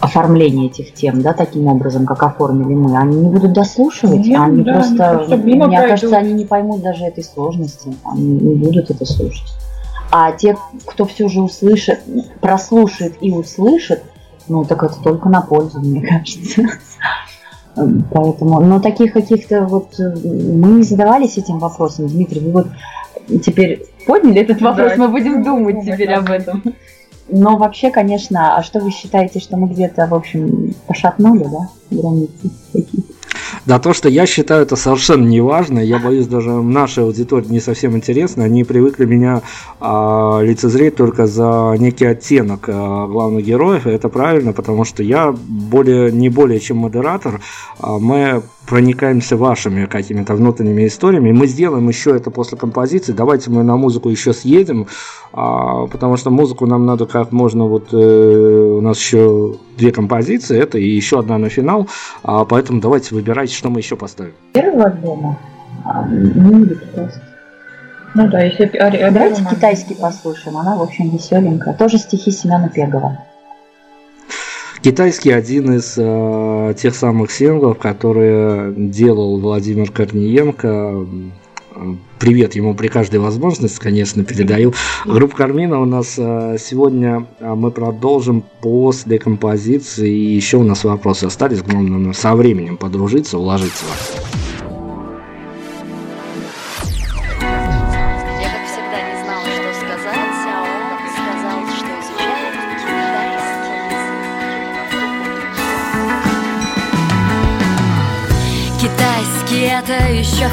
[0.00, 4.62] оформление этих тем, да, таким образом, как оформили мы, они не будут дослушивать, Нет, они
[4.62, 5.88] да, просто, просто мне пройдут.
[5.88, 9.48] кажется, они не поймут даже этой сложности, они не будут это слушать.
[10.10, 12.00] А те, кто все же услышит,
[12.40, 14.02] прослушает и услышит,
[14.48, 16.62] ну так это только на пользу, мне кажется.
[17.74, 22.68] Поэтому, но таких каких-то вот э, мы не задавались этим вопросом, Дмитрий, вы вот
[23.44, 26.62] теперь подняли этот вопрос, да, мы будем думать теперь об этом.
[27.28, 32.50] Но вообще, конечно, а что вы считаете, что мы где-то, в общем, пошатнули, да, границы
[32.72, 33.04] какие
[33.64, 35.80] Да, то, что я считаю, это совершенно не важно.
[35.80, 38.44] Я боюсь, даже нашей аудитории не совсем интересно.
[38.44, 39.42] Они привыкли меня
[39.80, 43.86] а, лицезреть только за некий оттенок а, главных героев.
[43.86, 47.40] И это правильно, потому что я более, не более чем модератор.
[47.78, 51.32] А мы проникаемся вашими какими-то внутренними историями.
[51.32, 53.12] Мы сделаем еще это после композиции.
[53.12, 54.86] Давайте мы на музыку еще съедем,
[55.32, 60.58] а, потому что музыку нам надо как можно вот э, у нас еще две композиции,
[60.58, 61.88] это и еще одна на финал,
[62.22, 64.32] а, поэтому давайте выбирайте, что мы еще поставим.
[64.52, 65.38] Первого альбома?
[65.84, 66.66] А, ну.
[68.14, 68.70] Ну да, если...
[69.10, 71.74] Давайте китайский послушаем, она, в общем, веселенькая.
[71.74, 73.18] Тоже стихи Семена Пегова.
[74.82, 81.06] Китайский один из э, тех самых синглов, которые делал Владимир Корниенко.
[82.18, 84.72] Привет ему при каждой возможности, конечно, передаю.
[85.04, 90.10] Группа Кармина у нас э, сегодня э, мы продолжим после композиции.
[90.10, 93.84] И еще у нас вопросы остались, главное со временем подружиться, уложиться.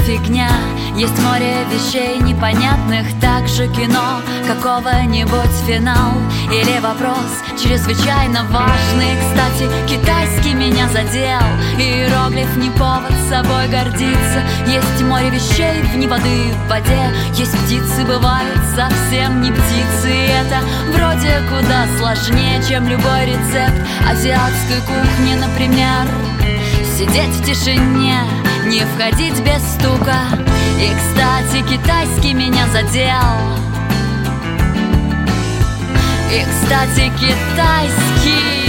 [0.05, 0.49] Фигня.
[0.95, 6.13] Есть море вещей непонятных Также кино, какого-нибудь финал.
[6.51, 7.31] Или вопрос
[7.61, 9.15] чрезвычайно важный.
[9.21, 11.41] Кстати, китайский меня задел.
[11.77, 14.41] Иероглиф не повод собой гордиться.
[14.67, 17.11] Есть море вещей вне воды, в воде.
[17.35, 20.09] Есть птицы, бывают совсем не птицы.
[20.11, 20.59] И это
[20.91, 23.81] вроде куда сложнее, чем любой рецепт.
[24.07, 26.07] Азиатской кухни, например.
[26.97, 28.19] Сидеть в тишине,
[28.65, 30.17] не входить без стука.
[30.79, 33.37] И, кстати, китайский меня задел.
[36.31, 38.63] И, кстати, китайский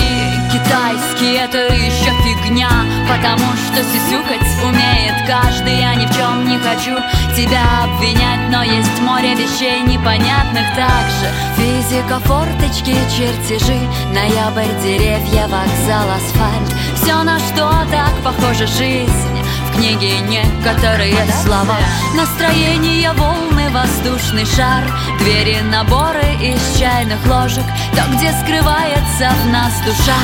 [0.55, 2.71] Китайский это еще фигня.
[3.09, 5.81] Потому что сисюкать умеет каждый.
[5.81, 6.97] Я ни в чем не хочу
[7.37, 8.51] тебя обвинять.
[8.51, 11.27] Но есть море вещей непонятных также
[11.57, 13.81] Физика, форточки, чертежи
[14.13, 16.75] Ноябрь, деревья, вокзал, асфальт.
[16.97, 19.44] Все на что так похожа жизнь
[19.75, 21.79] В книге некоторые слова.
[22.15, 24.85] Настроение, волны, воздушный шар.
[25.19, 27.65] Двери, наборы из чайных ложек.
[27.93, 30.17] То, где скрывается в нас душа.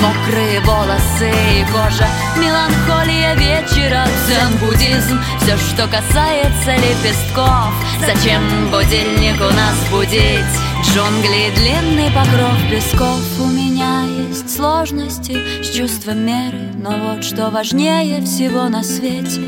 [0.00, 2.08] Мокрые волосы и кожа.
[2.38, 5.20] Меланхолия вечера, дзен-буддизм.
[5.42, 7.74] Все, что касается лепестков.
[8.00, 10.44] Зачем будильник у нас будить?
[10.82, 13.20] Джунгли, длинный покров песков.
[13.38, 13.73] У меня
[14.22, 19.40] есть сложности с чувством меры Но вот что важнее всего на свете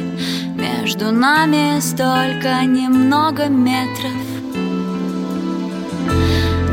[0.55, 4.27] Между нами столько немного метров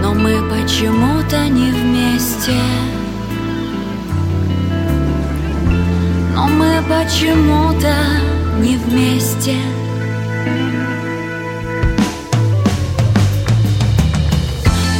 [0.04, 2.60] но мы почему-то не вместе.
[6.36, 7.96] Но мы почему-то
[8.60, 9.56] не вместе.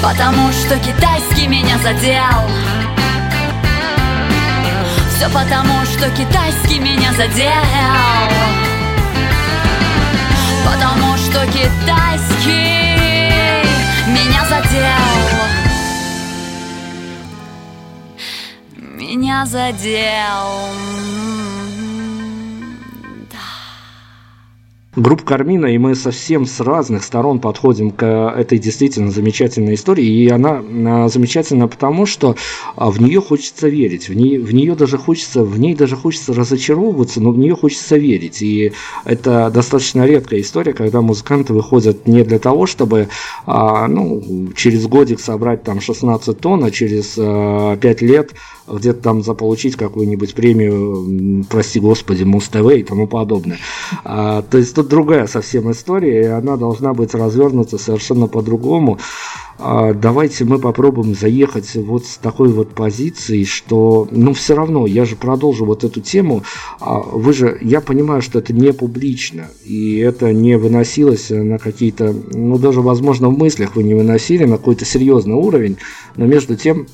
[0.02, 2.63] Потому что китайский меня задел.
[5.24, 7.48] Все потому, что китайский меня задел.
[10.66, 12.98] Потому что китайский
[14.06, 14.82] меня задел.
[18.76, 21.33] Меня задел.
[24.96, 30.06] Группа Кармина, и мы совсем с разных сторон подходим к этой действительно замечательной истории.
[30.06, 32.36] И она а, замечательна потому, что
[32.76, 36.34] а, в нее хочется верить, в нее, в нее даже хочется, в ней даже хочется
[36.34, 38.42] разочаровываться, но в нее хочется верить.
[38.42, 38.74] И
[39.06, 43.10] это достаточно редкая история, когда музыканты выходят не для того, чтобы
[43.46, 48.34] а, ну, через годик собрать там 16 тонн, а через 5 лет
[48.68, 53.60] где-то там заполучить какую-нибудь премию, прости господи, Муз-ТВ и тому подобное.
[54.04, 59.00] А, то есть тут другая совсем история, и она должна быть развернута совершенно по-другому.
[59.60, 65.06] А, давайте мы попробуем заехать вот с такой вот позиции, что, ну, все равно, я
[65.06, 66.44] же продолжу вот эту тему.
[66.80, 72.14] А, вы же, я понимаю, что это не публично, и это не выносилось на какие-то,
[72.34, 75.78] ну, даже, возможно, в мыслях вы не выносили на какой-то серьезный уровень,
[76.16, 76.88] но между тем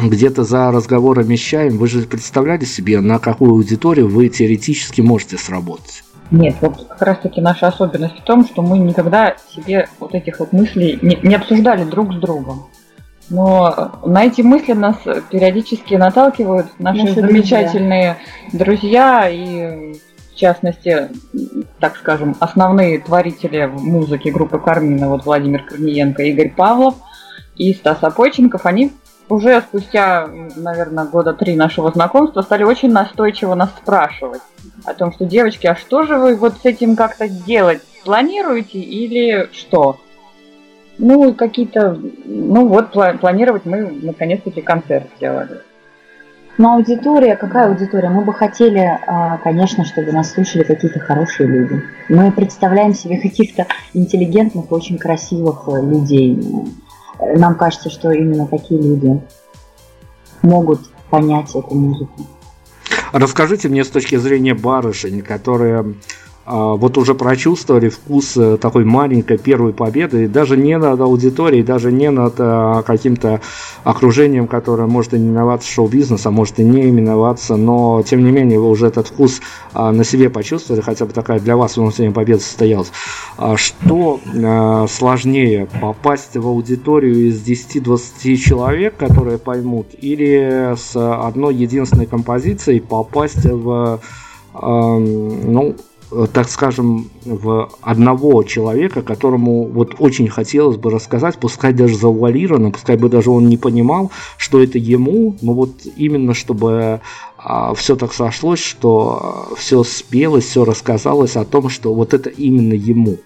[0.00, 5.38] где-то за разговорами с чаем, вы же представляли себе, на какую аудиторию вы теоретически можете
[5.38, 6.04] сработать?
[6.30, 10.40] Нет, вот как раз таки наша особенность в том, что мы никогда себе вот этих
[10.40, 12.66] вот мыслей не, не обсуждали друг с другом.
[13.28, 14.96] Но на эти мысли нас
[15.30, 18.18] периодически наталкивают наши, наши замечательные
[18.52, 19.28] друзья.
[19.28, 19.94] друзья и
[20.36, 21.08] в частности,
[21.80, 26.96] так скажем, основные творители музыки группы Кармина, вот Владимир Корниенко, Игорь Павлов
[27.56, 28.92] и Стас Апойченков, они
[29.28, 34.42] уже спустя, наверное, года три нашего знакомства стали очень настойчиво нас спрашивать
[34.84, 37.82] о том, что девочки, а что же вы вот с этим как-то делать?
[38.04, 39.98] Планируете или что?
[40.98, 45.60] Ну, какие-то, ну вот, планировать мы наконец-таки концерт сделали.
[46.58, 48.08] Но аудитория, какая аудитория?
[48.08, 51.82] Мы бы хотели, а, конечно, чтобы нас слушали какие-то хорошие люди.
[52.08, 56.40] Мы представляем себе каких-то интеллигентных, очень красивых э, людей
[57.20, 59.20] нам кажется, что именно такие люди
[60.42, 62.26] могут понять эту музыку.
[63.12, 65.94] Расскажите мне с точки зрения барышень, которые
[66.46, 72.08] вот уже прочувствовали вкус э, такой маленькой первой победы, даже не над аудиторией, даже не
[72.08, 73.40] над а, каким-то
[73.82, 78.68] окружением, которое может именоваться шоу-бизнесом, а может и не именоваться, но тем не менее вы
[78.68, 79.40] уже этот вкус
[79.74, 82.90] на себе почувствовали, хотя бы такая для вас внутренняя победа состоялась.
[83.56, 84.20] Что
[84.88, 93.44] сложнее, попасть в аудиторию из 10-20 человек, которые поймут, или с одной единственной композицией попасть
[93.44, 94.00] в
[94.54, 95.76] ну,
[96.32, 102.96] так скажем, в одного человека, которому вот очень хотелось бы рассказать, пускай даже завуалированно, пускай
[102.96, 107.00] бы даже он не понимал, что это ему, но вот именно чтобы
[107.38, 112.74] а, все так сошлось, что все спелось, все рассказалось о том, что вот это именно
[112.74, 113.16] ему.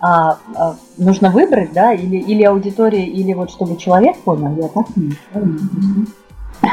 [0.00, 4.86] А, а, нужно выбрать, да, или, или аудитория, или вот чтобы человек понял, я так
[4.96, 5.16] не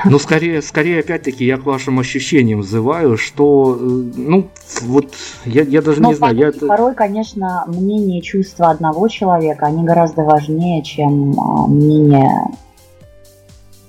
[0.06, 4.50] ну, скорее, скорее, опять-таки, я к вашим ощущениям взываю, что, э, ну,
[4.82, 5.14] вот,
[5.46, 6.36] я, я даже Но не знаю.
[6.36, 6.52] Я...
[6.68, 12.32] порой, конечно, мнение и чувства одного человека, они гораздо важнее, чем а, мнение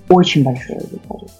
[0.08, 1.30] очень большой аудитории.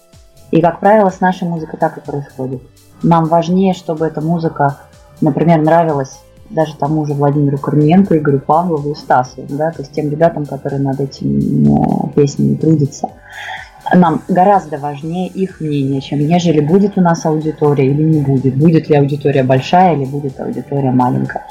[0.51, 2.61] И, как правило, с нашей музыкой так и происходит.
[3.03, 4.79] Нам важнее, чтобы эта музыка,
[5.21, 10.09] например, нравилась даже тому же Владимиру Корниенко, Игорю Павлову и Стасу, да, то есть тем
[10.11, 13.09] ребятам, которые над этими песнями трудятся
[13.93, 18.89] нам гораздо важнее их мнение, чем нежели будет у нас аудитория или не будет, будет
[18.89, 21.45] ли аудитория большая или будет аудитория маленькая.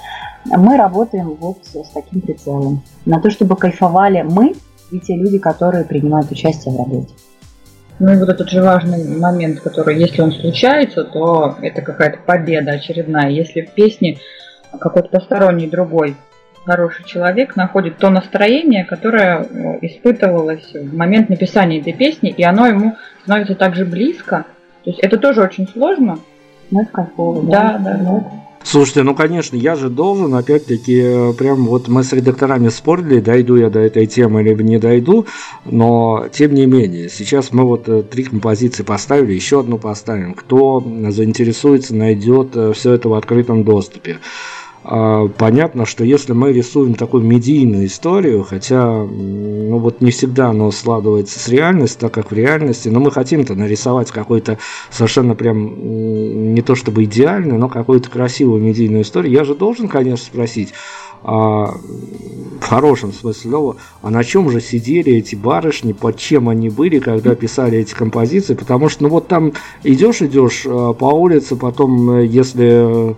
[0.46, 2.82] Мы работаем вот с таким прицелом.
[3.06, 4.54] На то, чтобы кайфовали мы
[4.90, 7.14] и те люди, которые принимают участие в работе.
[7.98, 12.72] Ну и вот этот же важный момент, который, если он случается, то это какая-то победа
[12.72, 13.30] очередная.
[13.30, 14.18] Если в песне
[14.78, 16.16] какой-то посторонний другой
[16.64, 22.66] хороший человек находит то настроение, которое э, испытывалось в момент написания этой песни, и оно
[22.66, 24.46] ему становится также близко.
[24.84, 26.18] То есть это тоже очень сложно.
[26.70, 26.86] Ну,
[27.42, 27.98] да, да, да.
[27.98, 28.24] да.
[28.66, 33.56] Слушайте, ну конечно, я же должен, опять-таки, э, прям вот мы с редакторами спорили, дойду
[33.56, 35.26] я до этой темы или не дойду,
[35.66, 40.32] но тем не менее, сейчас мы вот э, три композиции поставили, еще одну поставим.
[40.32, 44.18] Кто заинтересуется, найдет все это в открытом доступе.
[44.86, 50.70] А, понятно, что если мы рисуем такую медийную историю, хотя ну вот не всегда оно
[50.70, 54.58] складывается с реальностью, так как в реальности, но мы хотим-то нарисовать какой-то
[54.90, 60.26] совершенно прям не то чтобы идеальный, но какую-то красивую медийную историю, я же должен, конечно,
[60.26, 60.74] спросить,
[61.22, 61.74] а,
[62.60, 66.98] в хорошем смысле слова, а на чем же сидели эти барышни, под чем они были,
[66.98, 72.18] когда писали эти композиции, потому что, ну вот там идешь, идешь а, по улице, потом,
[72.18, 73.16] э, если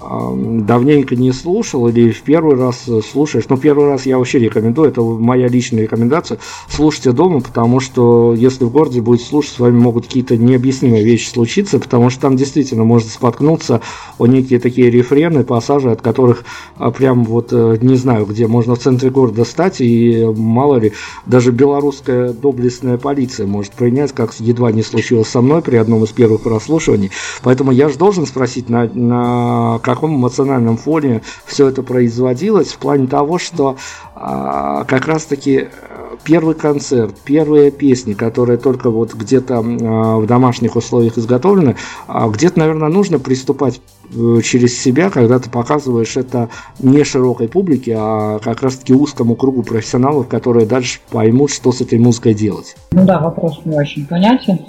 [0.00, 5.00] давненько не слушал или в первый раз слушаешь, но первый раз я вообще рекомендую, это
[5.02, 6.38] моя личная рекомендация,
[6.68, 11.28] слушайте дома, потому что если в городе будете слушать, с вами могут какие-то необъяснимые вещи
[11.28, 13.80] случиться, потому что там действительно можно споткнуться
[14.18, 16.44] о некие такие рефрены, пассажи, от которых
[16.76, 20.92] а, прям вот э, не знаю, где можно в центре города стать, и мало ли,
[21.26, 26.10] даже белорусская доблестная полиция может принять, как едва не случилось со мной при одном из
[26.10, 27.10] первых прослушиваний.
[27.42, 33.06] Поэтому я же должен спросить, на, на каком эмоциональном фоне все это производилось, в плане
[33.06, 33.76] того, что
[34.14, 40.76] а, как раз-таки э, первый концерт, первые песни, которые только вот где-то а, в домашних
[40.76, 41.76] условиях изготовлены,
[42.08, 43.80] а, где-то, наверное, нужно приступать
[44.14, 49.62] э, через себя, когда ты показываешь это не широкой публике, а как раз-таки узкому кругу
[49.62, 52.74] профессионалов, которые дальше поймут, что с этой музыкой делать.
[52.92, 54.60] Ну да, вопрос не очень понятен.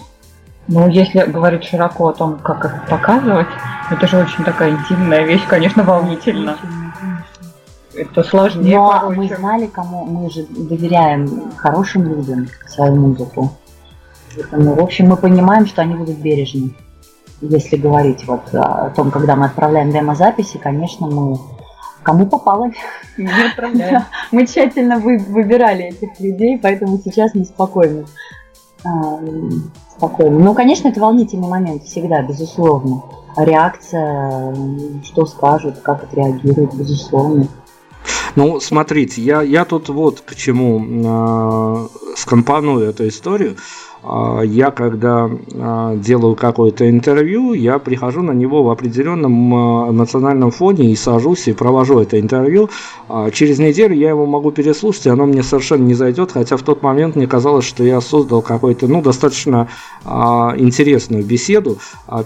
[0.67, 3.47] Ну, если говорить широко о том, как их показывать,
[3.91, 6.57] это же очень такая интимная вещь, конечно, волнительно.
[7.93, 8.77] Это сложнее.
[8.77, 13.51] Но порой, мы знали, кому мы же доверяем хорошим людям свою музыку.
[14.35, 16.73] Поэтому, в общем, мы понимаем, что они будут бережны.
[17.41, 21.37] Если говорить вот о том, когда мы отправляем демо-записи, конечно, мы
[22.01, 22.71] кому попало,
[23.17, 24.03] не отправляем.
[24.31, 28.05] Мы тщательно выбирали этих людей, поэтому сейчас мы спокойны
[29.89, 30.39] спокойно.
[30.39, 33.03] Ну, конечно, это волнительный момент всегда, безусловно.
[33.37, 34.55] Реакция,
[35.03, 37.47] что скажут, как отреагируют, безусловно.
[38.35, 43.55] Ну, смотрите, я, я тут вот к чему э, скомпоную эту историю.
[44.07, 50.51] А, я когда а, делаю какое-то интервью, я прихожу на него в определенном а, эмоциональном
[50.51, 52.69] фоне и сажусь и провожу это интервью.
[53.33, 56.81] Через неделю я его могу переслушать, и оно мне совершенно не зайдет, хотя в тот
[56.81, 59.69] момент мне казалось, что я создал какой-то, ну, достаточно
[60.03, 61.77] интересную беседу.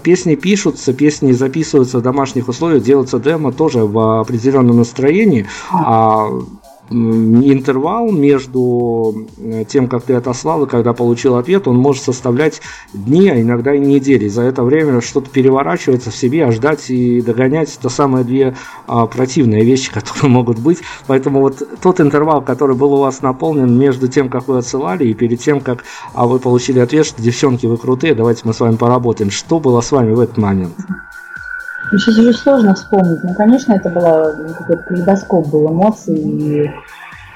[0.02, 5.46] Песни пишутся, песни записываются в домашних условиях, делается демо тоже в определенном настроении
[6.90, 12.60] интервал между э, тем, как ты отослал и когда получил ответ, он может составлять
[12.92, 14.26] дни, а иногда и недели.
[14.26, 18.56] За это время что-то переворачивается в себе, а ждать и догонять это самые две
[18.88, 20.78] а, противные вещи, которые могут быть.
[21.06, 25.14] Поэтому вот тот интервал, который был у вас наполнен между тем, как вы отсылали, и
[25.14, 25.84] перед тем, как
[26.14, 29.30] а вы получили ответ, что девчонки, вы крутые, давайте мы с вами поработаем.
[29.30, 30.74] Что было с вами в этот момент?
[31.92, 33.22] Ну, сейчас уже сложно вспомнить.
[33.22, 36.16] Ну, конечно, это было ну, какой-то калейдоскоп был эмоций.
[36.16, 36.70] И...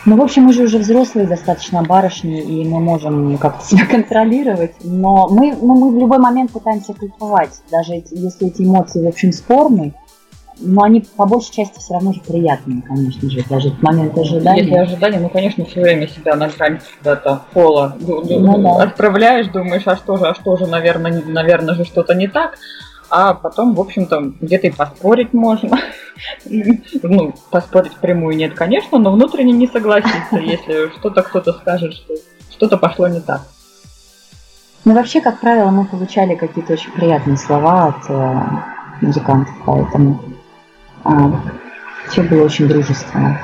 [0.06, 4.74] Ну, в общем, мы же уже взрослые достаточно барышни, и мы можем как-то себя контролировать.
[4.82, 7.62] Но мы, ну, мы в любой момент пытаемся кайфовать.
[7.70, 9.94] Даже если эти эмоции, в общем, спорные,
[10.60, 14.62] но они по большей части все равно же приятные, конечно же, даже в момент ожидания.
[14.62, 18.84] Если ожидания, ну, конечно, все время себя на грани куда-то пола ну, да.
[18.84, 22.58] отправляешь, думаешь, а что же, а что же, наверное, наверное же что-то не так,
[23.16, 25.78] а потом, в общем-то, где-то и поспорить можно.
[27.02, 32.14] ну, поспорить прямую нет, конечно, но внутренне не согласиться, если что-то кто-то скажет, что
[32.50, 33.42] что-то пошло не так.
[34.84, 38.40] Ну, вообще, как правило, мы получали какие-то очень приятные слова от э,
[39.00, 40.20] музыкантов, поэтому
[41.04, 41.40] а,
[42.08, 43.40] все было очень дружественно.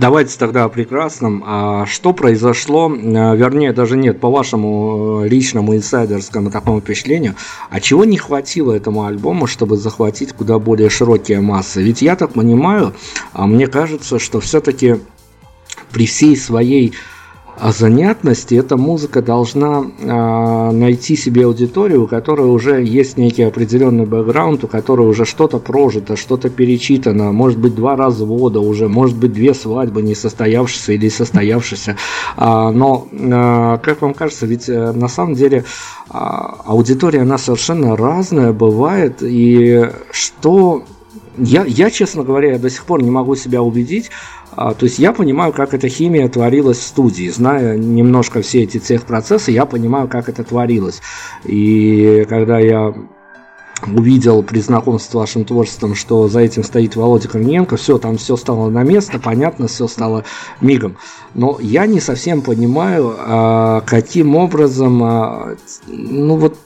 [0.00, 1.44] Давайте тогда о прекрасном.
[1.46, 7.34] А что произошло, э, вернее, даже нет, по вашему э, личному инсайдерскому такому впечатлению,
[7.68, 11.82] а чего не хватило этому альбому, чтобы захватить куда более широкие массы?
[11.82, 12.94] Ведь я так понимаю,
[13.34, 14.96] а мне кажется, что все-таки
[15.92, 16.94] при всей своей
[17.58, 24.06] а занятности эта музыка должна э, найти себе аудиторию, у которой уже есть некий определенный
[24.06, 29.32] бэкграунд, у которой уже что-то прожито, что-то перечитано, может быть два развода уже, может быть
[29.32, 31.96] две свадьбы не состоявшиеся или состоявшиеся.
[32.36, 35.64] А, но, а, как вам кажется, ведь э, на самом деле
[36.08, 40.84] а, аудитория, она совершенно разная бывает, и что...
[41.38, 44.10] Я, я, честно говоря, до сих пор не могу себя убедить,
[44.52, 47.28] а, то есть я понимаю, как эта химия творилась в студии.
[47.28, 51.00] Зная немножко все эти техпроцессы, я понимаю, как это творилось.
[51.44, 52.94] И когда я
[53.86, 58.36] увидел при знакомстве с вашим творчеством, что за этим стоит Володя Корниенко, все, там все
[58.36, 60.24] стало на место, понятно, все стало
[60.60, 60.96] мигом.
[61.34, 65.56] Но я не совсем понимаю, а, каким образом, а,
[65.86, 66.58] ну вот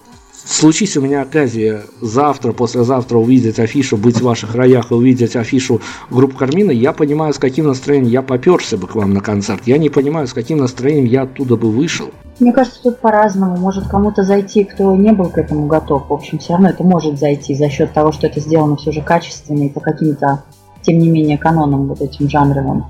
[0.45, 5.81] случись у меня оказия завтра, послезавтра увидеть афишу, быть в ваших роях и увидеть афишу
[6.11, 9.63] группы Кармина, я понимаю, с каким настроением я поперся бы к вам на концерт.
[9.67, 12.11] Я не понимаю, с каким настроением я оттуда бы вышел.
[12.41, 13.57] Мне кажется, тут по-разному.
[13.57, 16.09] Может кому-то зайти, кто не был к этому готов.
[16.09, 19.03] В общем, все равно это может зайти за счет того, что это сделано все же
[19.03, 20.43] качественно и по каким-то,
[20.83, 22.87] тем не менее, канонам вот этим жанровым.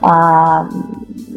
[0.00, 0.68] А,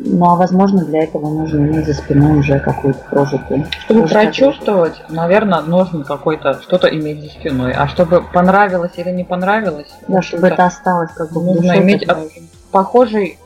[0.05, 3.66] ну а возможно для этого нужно иметь за спиной уже какую-то прожитую.
[3.86, 7.74] Чтобы прочувствовать, наверное, нужно какой-то что-то иметь за спиной.
[7.74, 12.07] А чтобы понравилось или не понравилось, да, чтобы это осталось как бы нужно иметь
[12.72, 13.38] похожий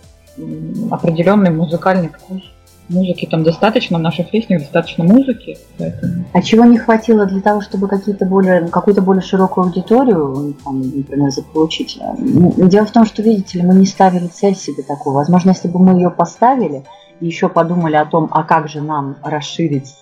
[0.92, 2.42] определенный музыкальный вкус
[2.90, 5.58] музыки там достаточно, в наших песнях достаточно музыки.
[5.78, 6.26] Поэтому...
[6.34, 11.32] А чего не хватило для того, чтобы какие-то более, какую-то более широкую аудиторию, там, например,
[11.32, 12.00] заполучить?
[12.18, 15.16] Дело в том, что, видите ли, мы не ставили цель себе такую.
[15.16, 16.84] Возможно, если бы мы ее поставили
[17.20, 19.94] и еще подумали о том, а как же нам расширить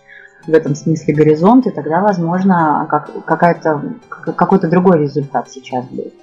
[0.45, 6.13] в этом смысле горизонты, тогда, возможно, как, какая-то, какой-то другой результат сейчас будет.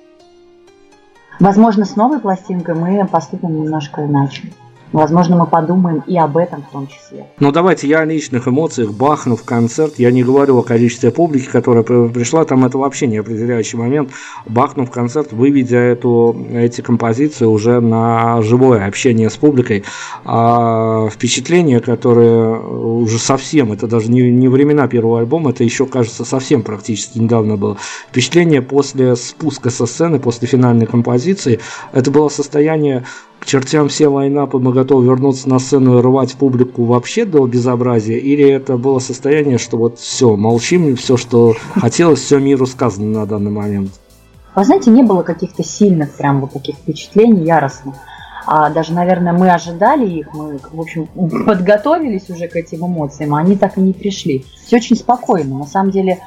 [1.39, 4.53] Возможно, с новой пластинкой мы поступим немножко иначе.
[4.93, 7.27] Возможно, мы подумаем и об этом в том числе.
[7.39, 9.95] Ну, давайте я о личных эмоциях бахну в концерт.
[9.99, 12.45] Я не говорю о количестве публики, которая пришла.
[12.45, 14.11] Там это вообще не определяющий момент.
[14.47, 19.85] Бахну в концерт, выведя эту, эти композиции уже на живое общение с публикой.
[20.25, 26.25] А впечатление, которое уже совсем, это даже не, не времена первого альбома, это еще, кажется,
[26.25, 27.77] совсем практически недавно было.
[28.09, 31.61] Впечатление после спуска со сцены, после финальной композиции,
[31.93, 33.05] это было состояние
[33.41, 38.19] к чертям все лайнапы, мы готовы вернуться на сцену и рвать публику вообще до безобразия,
[38.19, 43.27] или это было состояние, что вот все, молчим, все, что хотелось, все миру сказано на
[43.27, 43.93] данный момент?
[44.55, 47.95] Вы знаете, не было каких-то сильных прям вот таких впечатлений яростных.
[48.47, 51.07] А даже, наверное, мы ожидали их, мы, в общем,
[51.47, 54.45] подготовились уже к этим эмоциям, а они так и не пришли.
[54.67, 55.59] Все очень спокойно.
[55.59, 56.19] На самом деле,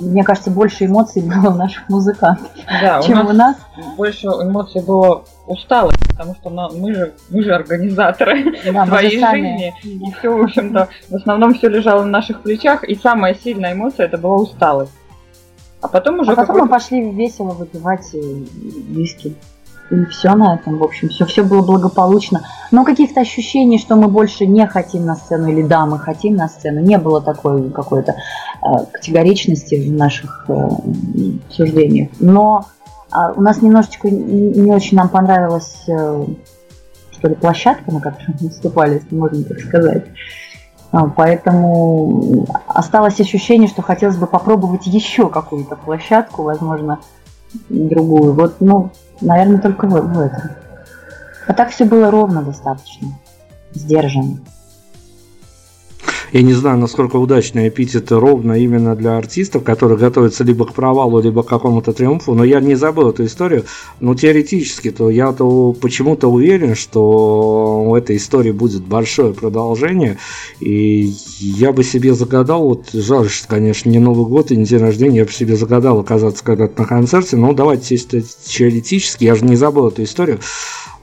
[0.00, 3.96] мне кажется, больше эмоций было у наших музыкантов, да, чем у нас, у нас.
[3.96, 9.74] Больше эмоций было усталость, потому что мы же, мы же организаторы да, своей жизни.
[9.82, 14.06] И все, в общем-то, в основном все лежало на наших плечах, и самая сильная эмоция
[14.06, 14.92] это была усталость.
[15.80, 16.32] А потом уже.
[16.32, 19.34] А потом мы пошли весело выпивать виски.
[19.92, 22.42] И все на этом, в общем, все, все было благополучно.
[22.70, 26.48] Но каких-то ощущений, что мы больше не хотим на сцену, или да, мы хотим на
[26.48, 30.68] сцену, не было такой какой-то э, категоричности в наших э,
[31.50, 32.08] суждениях.
[32.20, 32.64] Но
[33.12, 36.24] э, у нас немножечко не, не очень нам понравилась, э,
[37.10, 40.06] что ли, площадка, на которой мы выступали, если можно так сказать.
[40.90, 47.00] А, поэтому осталось ощущение, что хотелось бы попробовать еще какую-то площадку, возможно,
[47.68, 48.32] другую.
[48.32, 48.90] Вот, ну,
[49.22, 50.50] Наверное, только в, в этом.
[51.46, 53.08] А так все было ровно достаточно,
[53.72, 54.38] сдержанно.
[56.32, 61.20] Я не знаю, насколько удачный эпитет ровно именно для артистов, которые готовятся либо к провалу,
[61.20, 63.64] либо к какому-то триумфу, но я не забыл эту историю.
[64.00, 70.16] Но теоретически-то я-то почему-то уверен, что у этой истории будет большое продолжение,
[70.58, 74.80] и я бы себе загадал, вот жаль, что, конечно, не Новый год и не день
[74.80, 79.56] рождения, я бы себе загадал оказаться когда-то на концерте, но давайте теоретически, я же не
[79.56, 80.40] забыл эту историю,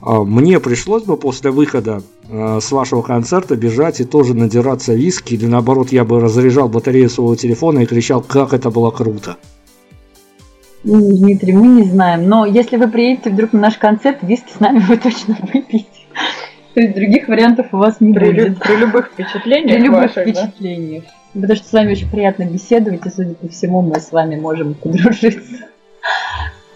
[0.01, 5.45] мне пришлось бы после выхода а, с вашего концерта бежать и тоже надираться виски, или
[5.45, 9.37] наоборот, я бы разряжал батарею своего телефона и кричал, как это было круто.
[10.83, 14.59] Ну, Дмитрий, мы не знаем, но если вы приедете вдруг на наш концерт, виски с
[14.59, 15.85] нами вы точно выпьете.
[16.73, 18.59] То есть других вариантов у вас не при будет.
[18.59, 19.75] При любых впечатлениях.
[19.75, 21.03] При любых ваших, впечатлениях.
[21.33, 21.41] Да?
[21.41, 24.75] Потому что с вами очень приятно беседовать, и, судя по всему, мы с вами можем
[24.75, 25.67] подружиться.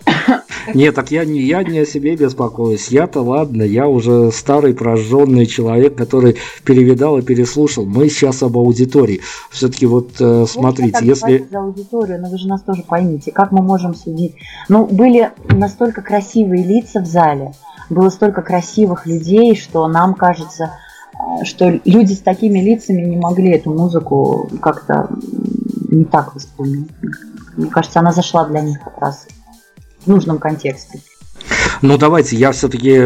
[0.74, 2.88] Нет, так я не, я не о себе беспокоюсь.
[2.89, 7.86] Я-то ладно, я уже старый прожженный человек, который перевидал и переслушал.
[7.86, 9.22] Мы сейчас об аудитории.
[9.51, 11.47] Все-таки вот э, смотрите, я если...
[11.49, 14.36] за аудиторию, но вы же нас тоже поймите, как мы можем судить?
[14.70, 17.54] Ну, были настолько красивые лица в зале,
[17.89, 20.72] было столько красивых людей, что нам кажется,
[21.14, 25.10] э, что люди с такими лицами не могли эту музыку как-то
[25.89, 26.88] не так воспринять.
[27.56, 29.28] Мне кажется, она зашла для них как раз
[30.06, 31.01] в нужном контексте.
[31.82, 33.01] Ну давайте, я все-таки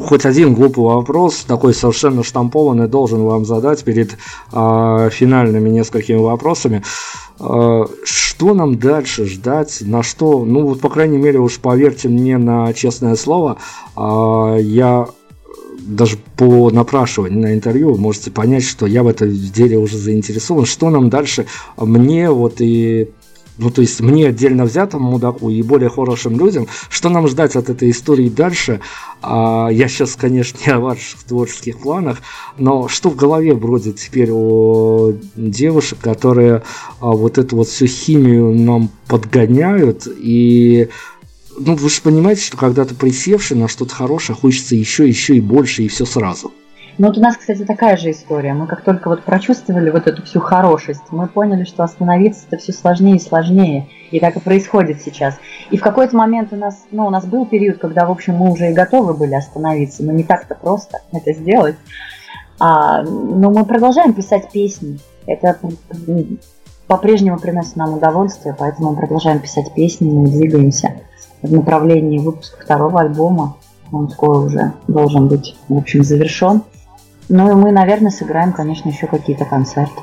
[0.00, 4.16] хоть один глупый вопрос, такой совершенно штампованный, должен вам задать перед
[4.52, 6.82] э, финальными несколькими вопросами.
[7.38, 9.82] Э, что нам дальше ждать?
[9.82, 10.44] На что?
[10.44, 13.58] Ну вот, по крайней мере, уж поверьте мне на честное слово,
[13.96, 15.08] э, я
[15.86, 20.64] даже по напрашиванию на интервью можете понять, что я в этом деле уже заинтересован.
[20.64, 21.46] Что нам дальше?
[21.76, 23.10] Мне вот и
[23.58, 27.70] ну, то есть мне отдельно взятому мудаку и более хорошим людям, что нам ждать от
[27.70, 28.80] этой истории дальше?
[29.22, 32.18] А, я сейчас, конечно, не о ваших творческих планах,
[32.58, 36.62] но что в голове бродит теперь у девушек, которые
[37.00, 40.88] а, вот эту вот всю химию нам подгоняют и
[41.58, 45.40] ну, вы же понимаете, что когда ты присевший на что-то хорошее, хочется еще, еще и
[45.40, 46.52] больше, и все сразу.
[46.98, 48.54] Ну вот у нас, кстати, такая же история.
[48.54, 52.72] Мы как только вот прочувствовали вот эту всю хорошесть, мы поняли, что остановиться это все
[52.72, 53.88] сложнее и сложнее.
[54.10, 55.38] И так и происходит сейчас.
[55.70, 58.50] И в какой-то момент у нас, ну, у нас был период, когда, в общем, мы
[58.50, 61.76] уже и готовы были остановиться, но не так-то просто это сделать.
[62.58, 64.98] А, но мы продолжаем писать песни.
[65.26, 65.58] Это
[66.86, 70.94] по-прежнему приносит нам удовольствие, поэтому мы продолжаем писать песни, мы двигаемся
[71.42, 73.56] в направлении выпуска второго альбома.
[73.92, 76.62] Он скоро уже должен быть, в общем, завершен.
[77.28, 80.02] Ну и мы, наверное, сыграем, конечно, еще какие-то концерты.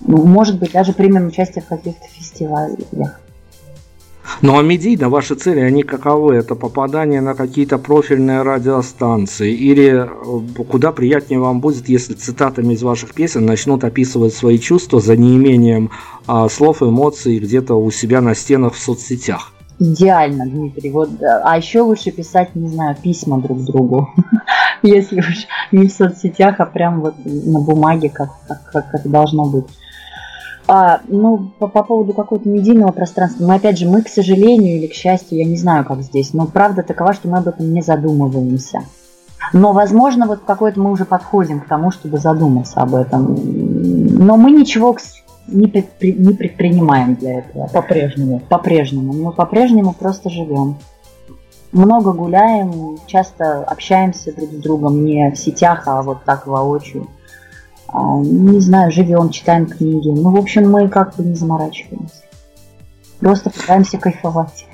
[0.00, 3.18] Ну, может быть, даже примем участие в каких-то фестивалях.
[4.40, 6.34] Ну а медийно ваши цели, они каковы?
[6.34, 9.52] Это попадание на какие-то профильные радиостанции?
[9.52, 15.00] Или э, куда приятнее вам будет, если цитатами из ваших песен начнут описывать свои чувства
[15.00, 15.90] за неимением
[16.26, 19.52] а, слов, эмоций где-то у себя на стенах в соцсетях?
[19.78, 20.90] Идеально, Дмитрий.
[20.90, 24.10] Вот, а еще лучше писать, не знаю, письма друг другу.
[24.86, 29.46] если уж не в соцсетях, а прям вот на бумаге, как, как, как это должно
[29.46, 29.66] быть.
[30.68, 34.86] А, ну, по, по поводу какого-то медийного пространства, мы, опять же, мы, к сожалению или
[34.86, 37.82] к счастью, я не знаю, как здесь, но правда такова, что мы об этом не
[37.82, 38.82] задумываемся.
[39.52, 43.34] Но, возможно, вот какой-то мы уже подходим к тому, чтобы задуматься об этом.
[43.34, 44.96] Но мы ничего
[45.48, 47.66] не, предпри, не предпринимаем для этого.
[47.66, 48.40] По-прежнему.
[48.48, 49.12] По-прежнему.
[49.12, 50.76] Мы по-прежнему просто живем
[51.72, 57.08] много гуляем, часто общаемся друг с другом не в сетях, а вот так воочию.
[57.88, 60.08] А, не знаю, живем, читаем книги.
[60.08, 62.21] Ну, в общем, мы как бы не заморачиваемся.
[63.22, 64.66] Просто пытаемся кайфовать.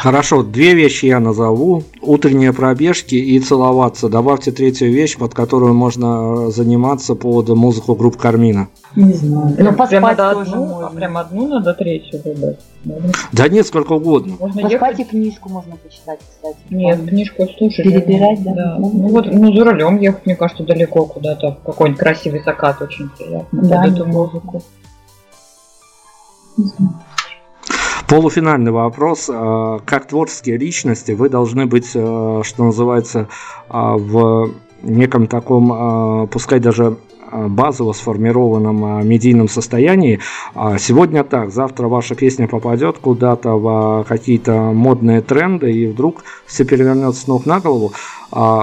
[0.00, 1.82] Хорошо, две вещи я назову.
[2.00, 4.08] Утренние пробежки и целоваться.
[4.08, 8.68] Добавьте третью вещь, под которую можно заниматься под музыку групп Кармина.
[8.94, 9.56] Не знаю.
[9.58, 10.86] Ну, поспать прям надо тоже одну, можно.
[10.86, 12.60] А прям одну надо третью выбрать.
[13.32, 14.36] Да нет, сколько угодно.
[14.38, 15.00] Можно поспать ехать...
[15.00, 16.58] и книжку можно почитать, кстати.
[16.70, 17.10] Нет, помню.
[17.10, 17.84] книжку слушать.
[17.84, 18.54] Перебирать, да?
[18.54, 18.76] да.
[18.78, 21.58] Ну, вот, ну, за рулем ехать, мне кажется, далеко куда-то.
[21.66, 23.62] Какой-нибудь красивый закат очень приятно.
[23.62, 24.62] Да, под эту музыку.
[26.56, 26.94] Не знаю.
[28.10, 29.30] Полуфинальный вопрос.
[29.32, 33.28] А, как творческие личности вы должны быть, а, что называется,
[33.68, 34.50] а, в
[34.82, 36.96] неком таком, пускай даже
[37.30, 40.20] базово сформированном медийном состоянии.
[40.78, 47.20] Сегодня так, завтра ваша песня попадет куда-то в какие-то модные тренды, и вдруг все перевернется
[47.20, 47.92] с ног на голову.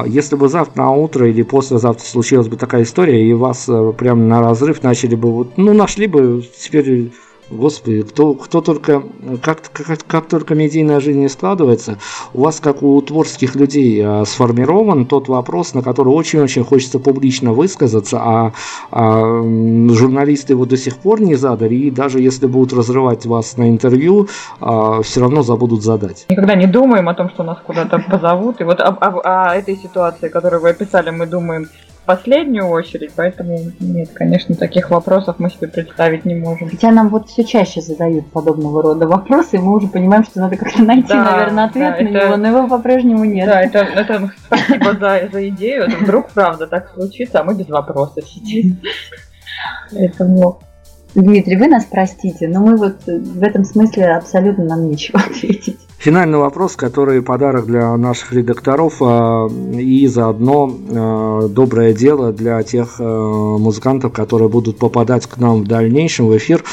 [0.07, 4.81] Если бы завтра утро или послезавтра случилась бы такая история, и вас прямо на разрыв
[4.81, 7.11] начали бы, ну, нашли бы теперь
[7.49, 9.03] Господи, кто, кто только,
[9.41, 11.97] как, как, как только медийная жизнь не складывается,
[12.33, 17.53] у вас, как у творческих людей, а, сформирован тот вопрос, на который очень-очень хочется публично
[17.53, 18.53] высказаться, а,
[18.91, 23.69] а журналисты его до сих пор не задали, и даже если будут разрывать вас на
[23.69, 24.27] интервью,
[24.59, 26.25] а, все равно забудут задать.
[26.29, 29.77] Никогда не думаем о том, что нас куда-то позовут, и вот о, о, о этой
[29.77, 31.67] ситуации, которую вы описали, мы думаем
[32.07, 36.69] последнюю очередь, поэтому нет, конечно, таких вопросов мы себе представить не можем.
[36.69, 40.55] Хотя нам вот все чаще задают подобного рода вопросы, и мы уже понимаем, что надо
[40.55, 42.27] как-то найти, да, наверное, ответ да, на это...
[42.27, 43.47] него, но его по-прежнему нет.
[43.47, 47.67] Да, это, это спасибо за, за идею, это вдруг правда так случится, а мы без
[47.67, 48.79] вопросов сидим.
[49.91, 50.61] Поэтому
[51.13, 55.76] Дмитрий, вы нас простите, но мы вот в этом смысле абсолютно нам нечего ответить.
[56.07, 62.95] Финальный вопрос, который подарок для наших редакторов а, и заодно а, доброе дело для тех
[63.01, 63.03] а,
[63.57, 66.63] музыкантов, которые будут попадать к нам в дальнейшем в эфир.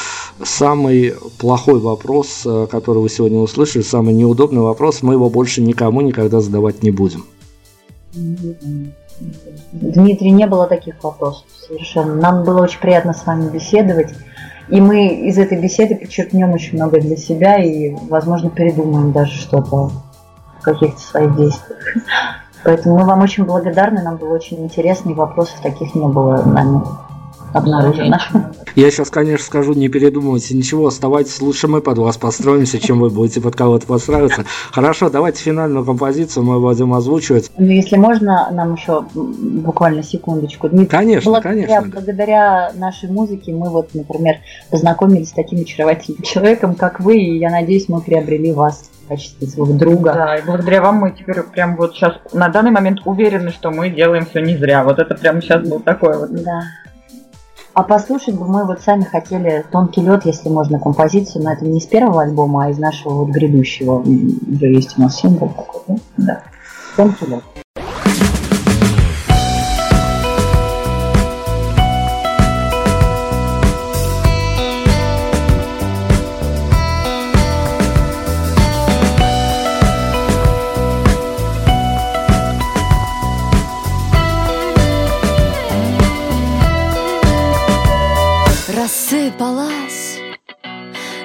[0.41, 6.39] Самый плохой вопрос, который вы сегодня услышали, самый неудобный вопрос, мы его больше никому никогда
[6.39, 7.25] задавать не будем.
[9.73, 12.15] Дмитрий, не было таких вопросов совершенно.
[12.15, 14.13] Нам было очень приятно с вами беседовать.
[14.67, 19.91] И мы из этой беседы подчеркнем очень много для себя и, возможно, передумаем даже что-то
[20.59, 21.79] в каких-то своих действиях.
[22.63, 26.81] Поэтому мы вам очень благодарны, нам было очень интересно, и вопросов таких не было нами
[27.55, 28.17] обнаружено.
[28.75, 33.09] Я сейчас, конечно, скажу, не передумывайте ничего, оставайтесь, лучше мы под вас построимся, чем вы
[33.09, 34.43] будете под кого-то подстраиваться.
[34.71, 37.49] Хорошо, давайте финальную композицию мы будем озвучивать.
[37.57, 40.67] Ну, если можно, нам еще буквально секундочку.
[40.67, 41.91] Дмитрий, конечно, благодаря, конечно.
[41.91, 44.37] Благодаря нашей музыке мы вот, например,
[44.69, 49.47] познакомились с таким очаровательным человеком, как вы, и я надеюсь, мы приобрели вас в качестве
[49.47, 50.13] своего друга.
[50.13, 53.89] Да, и благодаря вам мы теперь прям вот сейчас на данный момент уверены, что мы
[53.89, 54.83] делаем все не зря.
[54.83, 56.31] Вот это прям сейчас был такой вот.
[56.43, 56.63] Да.
[57.75, 61.79] А послушать бы мы вот сами хотели «Тонкий лед», если можно, композицию, но это не
[61.79, 63.97] из первого альбома, а из нашего вот грядущего.
[63.97, 65.95] Уже есть у нас сингл такой, да?
[66.15, 66.43] Да.
[66.95, 67.43] «Тонкий лед».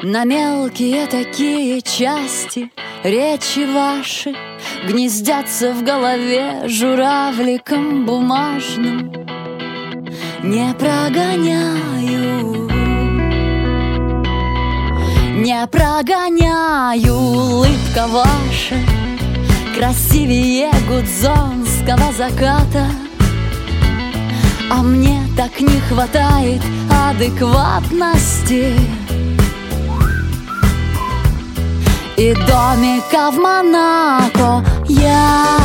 [0.03, 2.71] На мелкие такие части
[3.05, 4.35] Речи ваши
[4.89, 9.13] Гнездятся в голове журавликом бумажным.
[10.43, 12.71] Не прогоняю
[15.37, 17.15] Не прогоняю.
[17.15, 18.77] Улыбка ваша
[19.77, 22.87] Красивее гудзонского заката.
[24.71, 28.75] А мне так не хватает адекватности
[32.21, 34.63] И домика в Монако.
[34.87, 35.57] Я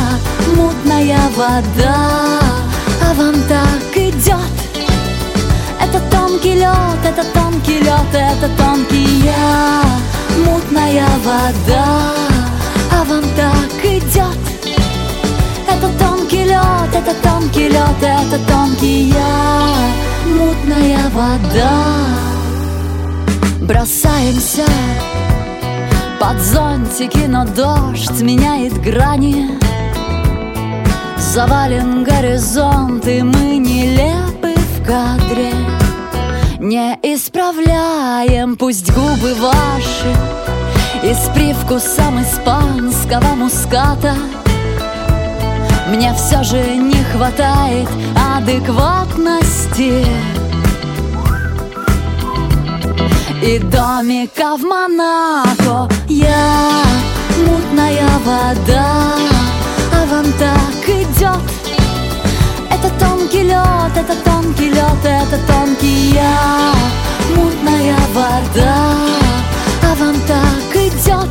[0.56, 2.40] мутная вода
[3.04, 4.54] А вам так идет
[5.78, 9.82] Это тонкий лед, это тонкий лед, это тонкий я.
[10.46, 11.84] Мутная вода
[12.90, 14.38] А вам так идет
[15.68, 19.74] Это тонкий лед, это тонкий лед, это тонкий я.
[20.24, 21.82] Мутная вода.
[23.60, 24.64] Бросаемся
[26.20, 29.58] под зонтики, но дождь меняет грани.
[31.18, 35.52] Завален горизонт, и мы нелепы в кадре.
[36.58, 40.16] Не исправляем, пусть губы ваши
[41.02, 44.14] И с привкусом испанского муската.
[45.88, 47.88] Мне все же не хватает
[48.36, 50.04] адекватности
[53.42, 55.88] и домика в Монако.
[56.08, 56.82] Я
[57.44, 58.86] мутная вода,
[59.92, 61.42] а вам так идет.
[62.70, 66.72] Это тонкий лед, это тонкий лед, это тонкий я.
[67.36, 68.94] Мутная вода,
[69.82, 71.28] а вам так идет.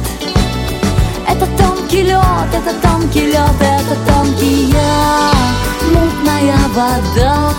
[1.27, 5.31] Это тонкий лед, это тонкий лед, это тонкий я.
[5.93, 7.53] Мутная вода